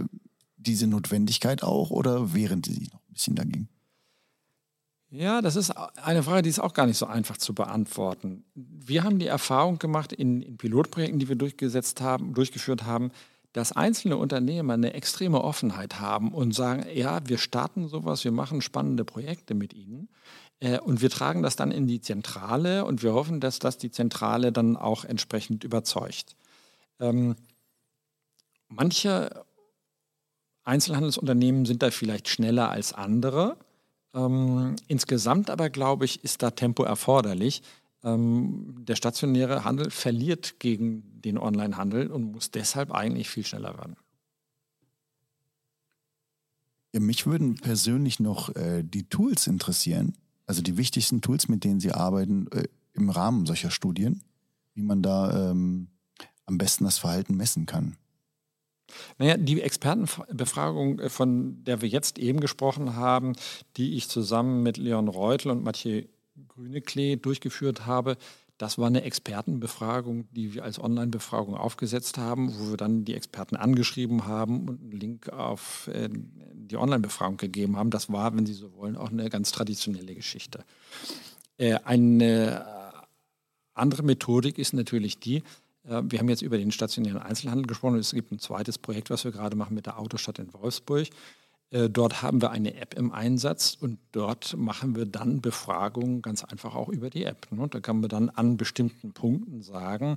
diese 0.57 0.87
Notwendigkeit 0.87 1.63
auch 1.63 1.91
oder 1.91 2.35
wehren 2.35 2.61
die 2.61 2.75
sich 2.75 2.93
noch 2.93 3.01
ein 3.01 3.13
bisschen 3.13 3.37
dagegen? 3.37 3.69
Ja, 5.11 5.41
das 5.41 5.57
ist 5.57 5.71
eine 5.71 6.23
Frage, 6.23 6.43
die 6.43 6.51
ist 6.51 6.59
auch 6.59 6.75
gar 6.75 6.87
nicht 6.87 6.99
so 6.99 7.07
einfach 7.07 7.39
zu 7.39 7.55
beantworten. 7.55 8.45
Wir 8.55 9.05
haben 9.05 9.19
die 9.19 9.27
Erfahrung 9.27 9.79
gemacht 9.79 10.13
in, 10.13 10.43
in 10.43 10.59
Pilotprojekten, 10.59 11.19
die 11.19 11.29
wir 11.29 11.37
durchgesetzt 11.37 12.03
haben, 12.03 12.35
durchgeführt 12.35 12.85
haben, 12.85 13.11
dass 13.53 13.73
einzelne 13.73 14.17
Unternehmer 14.17 14.75
eine 14.75 14.93
extreme 14.93 15.43
Offenheit 15.43 16.01
haben 16.01 16.33
und 16.33 16.55
sagen, 16.55 16.87
ja, 16.93 17.21
wir 17.27 17.39
starten 17.39 17.89
sowas, 17.89 18.25
wir 18.25 18.33
machen 18.33 18.61
spannende 18.61 19.05
Projekte 19.05 19.55
mit 19.55 19.73
ihnen 19.73 20.09
äh, 20.61 20.79
und 20.79 21.01
wir 21.01 21.11
tragen 21.11 21.43
das 21.43 21.57
dann 21.57 21.71
in 21.71 21.87
die 21.87 22.01
Zentrale 22.01 22.85
und 22.85 23.03
wir 23.03 23.15
hoffen, 23.15 23.41
dass 23.41 23.59
das 23.59 23.79
die 23.79 23.91
Zentrale 23.91 24.53
dann 24.53 24.77
auch 24.77 25.05
entsprechend 25.05 25.65
überzeugt. 25.65 26.37
Ähm, 27.01 27.37
manche 28.69 29.45
Einzelhandelsunternehmen 30.65 31.65
sind 31.65 31.83
da 31.83 31.91
vielleicht 31.91 32.29
schneller 32.29 32.71
als 32.71 32.93
andere. 32.93 33.57
Ähm, 34.15 34.77
insgesamt 34.87 35.49
aber, 35.49 35.71
glaube 35.71 36.05
ich, 36.05 36.23
ist 36.25 36.43
da 36.43 36.51
Tempo 36.51 36.83
erforderlich, 36.83 37.63
ähm, 38.05 38.77
der 38.79 38.97
stationäre 38.97 39.65
Handel 39.65 39.91
verliert 39.91 40.61
gegen 40.61 41.21
den 41.23 41.39
Onlinehandel 41.39 42.09
und 42.09 42.33
muss 42.33 42.51
deshalb 42.51 42.93
eigentlich 42.93 43.29
viel 43.29 43.45
schneller 43.45 43.77
werden. 43.77 43.97
Ja, 46.93 47.01
mich 47.01 47.27
würden 47.27 47.57
persönlich 47.57 48.19
noch 48.19 48.55
äh, 48.57 48.83
die 48.83 49.09
Tools 49.09 49.47
interessieren, 49.47 50.15
also 50.47 50.63
die 50.63 50.77
wichtigsten 50.77 51.21
Tools, 51.21 51.49
mit 51.49 51.65
denen 51.65 51.81
Sie 51.81 51.93
arbeiten 51.93 52.47
äh, 52.53 52.65
im 52.95 53.11
Rahmen 53.11 53.47
solcher 53.47 53.71
Studien, 53.71 54.23
wie 54.75 54.83
man 54.83 55.03
da 55.03 55.51
ähm, 55.51 55.89
am 56.47 56.57
besten 56.57 56.85
das 56.85 56.99
Verhalten 56.99 57.37
messen 57.37 57.67
kann. 57.67 57.97
Naja, 59.19 59.37
die 59.37 59.61
Expertenbefragung, 59.61 60.99
äh, 60.99 61.09
von 61.11 61.63
der 61.65 61.83
wir 61.83 61.89
jetzt 61.89 62.19
eben 62.19 62.41
gesprochen 62.41 62.97
haben, 62.97 63.35
die 63.77 63.97
ich 63.97 64.09
zusammen 64.09 64.63
mit 64.63 64.79
Leon 64.79 65.09
Reutel 65.09 65.51
und 65.51 65.63
Mathieu 65.63 66.05
Grüne 66.47 66.81
Klee 66.81 67.17
durchgeführt 67.17 67.87
habe, 67.87 68.17
das 68.59 68.77
war 68.77 68.89
eine 68.89 69.03
Expertenbefragung, 69.03 70.27
die 70.33 70.53
wir 70.53 70.65
als 70.65 70.81
Online-Befragung 70.81 71.55
aufgesetzt 71.55 72.19
haben, 72.19 72.53
wo 72.59 72.71
wir 72.71 72.77
dann 72.77 73.05
die 73.05 73.15
Experten 73.15 73.55
angeschrieben 73.55 74.27
haben 74.27 74.69
und 74.69 74.81
einen 74.81 74.91
Link 74.91 75.29
auf 75.29 75.89
äh, 75.95 76.09
die 76.11 76.77
Online-Befragung 76.77 77.37
gegeben 77.37 77.77
haben. 77.77 77.91
Das 77.91 78.13
war, 78.13 78.37
wenn 78.37 78.47
Sie 78.47 78.55
so 78.55 78.75
wollen, 78.75 78.97
auch 78.97 79.11
eine 79.11 79.31
ganz 79.31 79.53
traditionelle 79.53 80.15
Geschichte. 80.15 80.65
Äh, 81.57 81.79
eine 81.85 82.67
andere 83.75 84.03
Methodik 84.03 84.59
ist 84.59 84.73
natürlich 84.73 85.21
die, 85.21 85.45
äh, 85.85 86.03
wir 86.05 86.19
haben 86.19 86.29
jetzt 86.29 86.43
über 86.43 86.59
den 86.59 86.73
stationären 86.73 87.23
Einzelhandel 87.23 87.67
gesprochen. 87.67 87.99
Es 87.99 88.13
gibt 88.13 88.33
ein 88.33 88.39
zweites 88.39 88.79
Projekt, 88.79 89.11
was 89.11 89.25
wir 89.25 89.33
gerade 89.33 89.57
machen 89.57 89.75
mit 89.75 89.87
der 89.87 89.99
Autostadt 89.99 90.39
in 90.39 90.53
Wolfsburg. 90.53 91.09
Äh, 91.71 91.91
dort 91.91 92.23
haben 92.23 92.41
wir 92.41 92.51
eine 92.51 92.75
App 92.75 92.95
im 92.95 93.13
Einsatz 93.13 93.77
und 93.79 93.99
dort 94.13 94.57
machen 94.57 94.97
wir 94.97 95.05
dann 95.05 95.41
Befragungen 95.41 96.23
ganz 96.23 96.45
einfach 96.45 96.75
auch 96.75 96.89
über 96.89 97.11
die 97.11 97.25
App. 97.25 97.51
Ne? 97.51 97.69
Da 97.69 97.81
kann 97.81 98.01
man 98.01 98.09
dann 98.09 98.31
an 98.31 98.57
bestimmten 98.57 99.13
Punkten 99.13 99.63
sagen, 99.63 100.17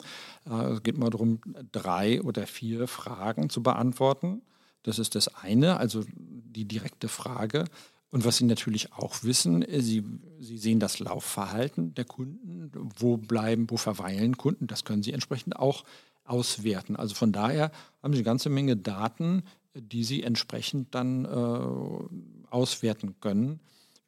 äh, 0.50 0.72
es 0.72 0.84
geht 0.84 0.98
mal 0.98 1.10
darum, 1.10 1.42
drei 1.72 2.22
oder 2.22 2.48
vier 2.48 2.88
Fragen 2.88 3.50
zu 3.50 3.62
beantworten. 3.62 4.42
Das 4.84 4.98
ist 4.98 5.16
das 5.16 5.36
eine, 5.36 5.78
also 5.78 6.04
die 6.16 6.66
direkte 6.66 7.08
Frage. 7.08 7.66
Und 8.12 8.26
was 8.26 8.38
Sie 8.38 8.46
natürlich 8.46 8.94
auch 8.94 9.24
wissen, 9.24 9.62
äh, 9.62 9.82
Sie, 9.82 10.04
Sie 10.40 10.58
sehen 10.58 10.80
das 10.80 11.00
Laufverhalten 11.00 11.94
der 11.96 12.06
Kunden. 12.06 12.72
Wo 12.98 13.18
bleiben, 13.18 13.70
wo 13.70 13.78
verweilen 13.78 14.38
Kunden? 14.38 14.68
Das 14.68 14.86
können 14.86 15.04
Sie 15.04 15.12
entsprechend 15.12 15.58
auch 15.58 15.84
auswerten. 16.24 16.96
Also 16.96 17.16
von 17.16 17.32
daher 17.32 17.72
haben 18.02 18.14
Sie 18.14 18.20
eine 18.20 18.26
ganze 18.26 18.50
Menge 18.50 18.78
Daten, 18.78 19.44
die 19.74 20.04
sie 20.04 20.24
entsprechend 20.24 20.94
dann 20.96 21.26
äh, 21.26 22.50
auswerten 22.50 23.16
können. 23.20 23.60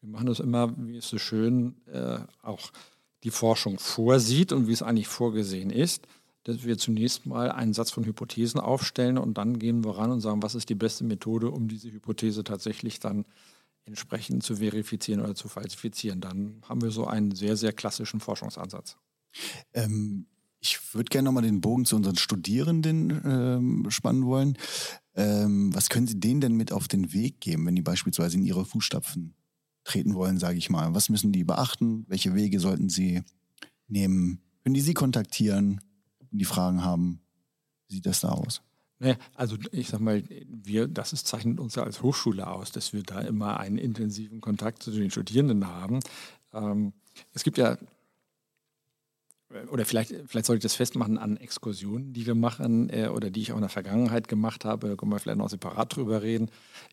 Wir 0.02 0.10
machen 0.10 0.28
das 0.28 0.40
immer, 0.40 0.74
wie 0.78 0.98
es 0.98 1.08
so 1.08 1.18
schön 1.18 1.76
äh, 1.88 2.20
auch 2.42 2.72
die 3.24 3.32
Forschung 3.32 3.80
vorsieht 3.80 4.52
und 4.52 4.68
wie 4.68 4.74
es 4.74 4.84
eigentlich 4.84 5.08
vorgesehen 5.08 5.70
ist, 5.70 6.08
dass 6.44 6.66
wir 6.66 6.78
zunächst 6.78 7.26
mal 7.26 7.52
einen 7.52 7.74
Satz 7.74 7.92
von 7.92 8.04
Hypothesen 8.04 8.60
aufstellen 8.60 9.18
und 9.18 9.38
dann 9.38 9.60
gehen 9.60 9.84
wir 9.86 9.98
ran 9.98 10.12
und 10.12 10.20
sagen, 10.20 10.44
was 10.44 10.56
ist 10.56 10.70
die 10.70 10.76
beste 10.76 11.06
Methode, 11.06 11.50
um 11.50 11.70
diese 11.70 11.90
Hypothese 11.90 12.44
tatsächlich 12.44 13.00
dann 13.00 13.26
entsprechend 13.86 14.44
zu 14.44 14.58
verifizieren 14.58 15.22
oder 15.22 15.36
zu 15.36 15.48
falsifizieren. 15.48 16.22
Dann 16.22 16.62
haben 16.68 16.82
wir 16.82 16.92
so 16.92 17.08
einen 17.08 17.34
sehr, 17.34 17.56
sehr 17.56 17.74
klassischen 17.74 18.20
Forschungsansatz. 18.20 18.98
Ähm, 19.74 20.26
ich 20.60 20.94
würde 20.94 21.10
gerne 21.10 21.26
nochmal 21.26 21.44
den 21.44 21.60
Bogen 21.60 21.86
zu 21.86 21.96
unseren 21.96 22.16
Studierenden 22.16 23.22
ähm, 23.26 23.86
spannen 23.90 24.26
wollen. 24.26 24.58
Ähm, 25.16 25.74
was 25.74 25.90
können 25.90 26.08
Sie 26.08 26.20
denen 26.20 26.42
denn 26.42 26.56
mit 26.56 26.72
auf 26.72 26.88
den 26.88 27.14
Weg 27.14 27.40
geben, 27.40 27.66
wenn 27.66 27.76
die 27.76 27.82
beispielsweise 27.82 28.38
in 28.38 28.44
Ihre 28.44 28.66
Fußstapfen 28.66 29.36
treten 29.84 30.16
wollen, 30.16 30.40
sage 30.40 30.58
ich 30.58 30.70
mal? 30.70 30.94
Was 30.94 31.10
müssen 31.10 31.32
die 31.32 31.44
beachten? 31.44 32.06
Welche 32.08 32.36
Wege 32.36 32.60
sollten 32.60 32.90
sie 32.90 33.22
nehmen? 33.88 34.42
Können 34.64 34.76
die 34.76 34.82
Sie 34.82 34.94
kontaktieren, 34.94 35.82
wenn 36.30 36.40
die 36.40 36.46
Fragen 36.46 36.84
haben? 36.84 37.22
Wie 37.88 37.96
sieht 37.96 38.06
das 38.06 38.22
da 38.22 38.30
aus? 38.30 38.62
also 39.36 39.58
ich 39.74 39.90
sag 39.90 40.00
mal, 40.00 40.24
wir, 40.48 40.88
das 40.88 41.12
ist, 41.12 41.28
zeichnet 41.28 41.60
uns 41.60 41.76
ja 41.76 41.84
als 41.84 42.02
Hochschule 42.02 42.48
aus, 42.48 42.72
dass 42.72 42.94
wir 42.94 43.04
da 43.04 43.20
immer 43.20 43.60
einen 43.60 43.78
intensiven 43.78 44.40
Kontakt 44.40 44.82
zu 44.82 44.92
den 44.92 45.12
Studierenden 45.12 45.68
haben. 45.68 46.00
Ähm, 46.54 46.94
es 47.34 47.44
gibt 47.44 47.58
ja 47.58 47.78
oder 49.72 49.86
vielleicht, 49.86 50.14
vielleicht 50.26 50.46
sollte 50.46 50.58
ich 50.58 50.64
das 50.64 50.76
festmachen 50.76 51.18
an 51.18 51.38
Exkursionen, 51.38 52.14
die 52.14 52.26
wir 52.26 52.36
machen 52.36 52.90
äh, 52.90 53.08
oder 53.08 53.30
die 53.30 53.42
ich 53.42 53.52
auch 53.52 53.58
in 53.58 53.62
der 53.62 53.70
Vergangenheit 53.70 54.28
gemacht 54.28 54.66
habe. 54.66 54.90
Da 54.90 54.96
können 54.96 55.12
wir 55.12 55.20
vielleicht 55.20 55.38
noch 55.38 55.50
separat 55.50 55.96
drüber 55.96 56.22
reden. 56.22 56.50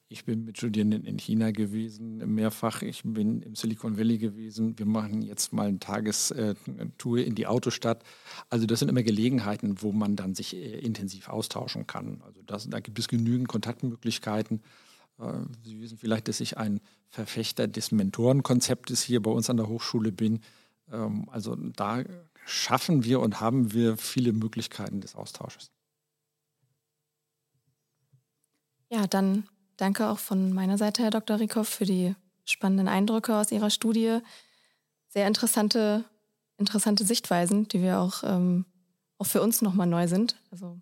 Ich 0.08 0.24
bin 0.24 0.44
mit 0.44 0.58
Studierenden 0.58 1.04
in 1.04 1.18
China 1.18 1.50
gewesen, 1.50 2.18
mehrfach. 2.34 2.82
Ich 2.82 3.02
bin 3.04 3.42
im 3.42 3.54
Silicon 3.54 3.98
Valley 3.98 4.18
gewesen. 4.18 4.78
Wir 4.78 4.86
machen 4.86 5.22
jetzt 5.22 5.52
mal 5.52 5.68
eine 5.68 5.78
Tagestour 5.78 7.18
in 7.18 7.34
die 7.34 7.46
Autostadt. 7.46 8.02
Also 8.48 8.66
das 8.66 8.80
sind 8.80 8.88
immer 8.88 9.02
Gelegenheiten, 9.02 9.82
wo 9.82 9.92
man 9.92 10.16
dann 10.16 10.34
sich 10.34 10.54
äh, 10.54 10.78
intensiv 10.78 11.28
austauschen 11.28 11.86
kann. 11.86 12.22
Also 12.26 12.40
das, 12.46 12.68
da 12.68 12.80
gibt 12.80 12.98
es 12.98 13.08
genügend 13.08 13.48
Kontaktmöglichkeiten. 13.48 14.62
Äh, 15.18 15.32
Sie 15.64 15.80
wissen 15.80 15.98
vielleicht, 15.98 16.28
dass 16.28 16.40
ich 16.40 16.58
ein 16.58 16.80
Verfechter 17.08 17.68
des 17.68 17.92
Mentorenkonzeptes 17.92 19.02
hier 19.02 19.20
bei 19.22 19.30
uns 19.30 19.50
an 19.50 19.56
der 19.56 19.68
Hochschule 19.68 20.12
bin. 20.12 20.40
Ähm, 20.92 21.28
also 21.30 21.56
da 21.56 22.02
schaffen 22.46 23.04
wir 23.04 23.20
und 23.20 23.40
haben 23.40 23.72
wir 23.72 23.96
viele 23.96 24.32
Möglichkeiten 24.32 25.00
des 25.00 25.14
Austausches. 25.14 25.70
Ja, 28.90 29.06
dann 29.06 29.48
danke 29.76 30.08
auch 30.08 30.18
von 30.18 30.52
meiner 30.52 30.78
Seite, 30.78 31.02
Herr 31.02 31.10
Dr. 31.10 31.38
Rikow, 31.38 31.68
für 31.68 31.84
die 31.84 32.14
spannenden 32.44 32.88
Eindrücke 32.88 33.36
aus 33.36 33.52
Ihrer 33.52 33.70
Studie. 33.70 34.18
Sehr 35.08 35.26
interessante, 35.26 36.04
interessante 36.58 37.04
Sichtweisen, 37.04 37.68
die 37.68 37.80
wir 37.80 38.00
auch, 38.00 38.22
ähm, 38.24 38.66
auch 39.18 39.26
für 39.26 39.42
uns 39.42 39.62
nochmal 39.62 39.86
neu 39.86 40.08
sind. 40.08 40.36
Also 40.50 40.80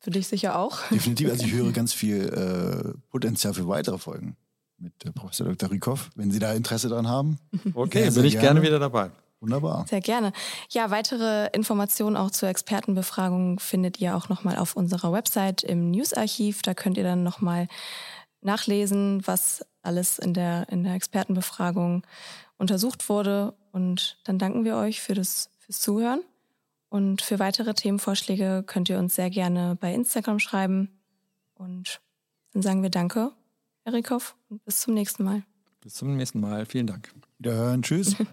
für 0.00 0.10
dich 0.10 0.28
sicher 0.28 0.58
auch. 0.58 0.88
Definitiv. 0.88 1.30
Also 1.30 1.44
ich 1.44 1.52
höre 1.52 1.72
ganz 1.72 1.92
viel 1.92 2.28
äh, 2.28 2.96
Potenzial 3.10 3.54
für 3.54 3.66
weitere 3.66 3.98
Folgen 3.98 4.36
mit 4.78 4.92
äh, 5.04 5.12
Professor 5.12 5.46
Dr. 5.46 5.70
Rikow, 5.70 6.10
wenn 6.14 6.30
Sie 6.30 6.38
da 6.38 6.52
Interesse 6.52 6.88
daran 6.88 7.08
haben. 7.08 7.38
Okay, 7.74 8.02
sehr, 8.02 8.12
sehr 8.12 8.22
bin 8.22 8.28
ich 8.28 8.34
gerne. 8.34 8.46
gerne 8.46 8.62
wieder 8.62 8.78
dabei. 8.78 9.10
Wunderbar. 9.40 9.86
Sehr 9.88 10.00
gerne. 10.00 10.32
Ja, 10.70 10.90
weitere 10.90 11.48
Informationen 11.52 12.16
auch 12.16 12.30
zur 12.30 12.48
Expertenbefragung 12.48 13.60
findet 13.60 14.00
ihr 14.00 14.16
auch 14.16 14.28
nochmal 14.28 14.56
auf 14.56 14.74
unserer 14.74 15.12
Website 15.12 15.62
im 15.62 15.90
Newsarchiv. 15.90 16.62
Da 16.62 16.74
könnt 16.74 16.96
ihr 16.96 17.04
dann 17.04 17.22
nochmal 17.22 17.68
nachlesen, 18.40 19.26
was 19.26 19.64
alles 19.82 20.18
in 20.18 20.34
der, 20.34 20.68
in 20.70 20.82
der 20.82 20.94
Expertenbefragung 20.94 22.04
untersucht 22.56 23.08
wurde. 23.08 23.54
Und 23.70 24.18
dann 24.24 24.38
danken 24.38 24.64
wir 24.64 24.76
euch 24.76 25.00
für 25.00 25.14
das, 25.14 25.50
fürs 25.58 25.80
Zuhören. 25.80 26.20
Und 26.88 27.22
für 27.22 27.38
weitere 27.38 27.74
Themenvorschläge 27.74 28.64
könnt 28.66 28.88
ihr 28.88 28.98
uns 28.98 29.14
sehr 29.14 29.30
gerne 29.30 29.76
bei 29.78 29.94
Instagram 29.94 30.38
schreiben. 30.38 31.00
Und 31.54 32.00
dann 32.52 32.62
sagen 32.62 32.82
wir 32.82 32.90
Danke, 32.90 33.32
Erikow, 33.84 34.34
und 34.48 34.64
bis 34.64 34.80
zum 34.80 34.94
nächsten 34.94 35.22
Mal. 35.22 35.42
Bis 35.80 35.94
zum 35.94 36.16
nächsten 36.16 36.40
Mal. 36.40 36.66
Vielen 36.66 36.86
Dank. 36.86 37.12
Wiederhören. 37.38 37.82
Tschüss. 37.82 38.16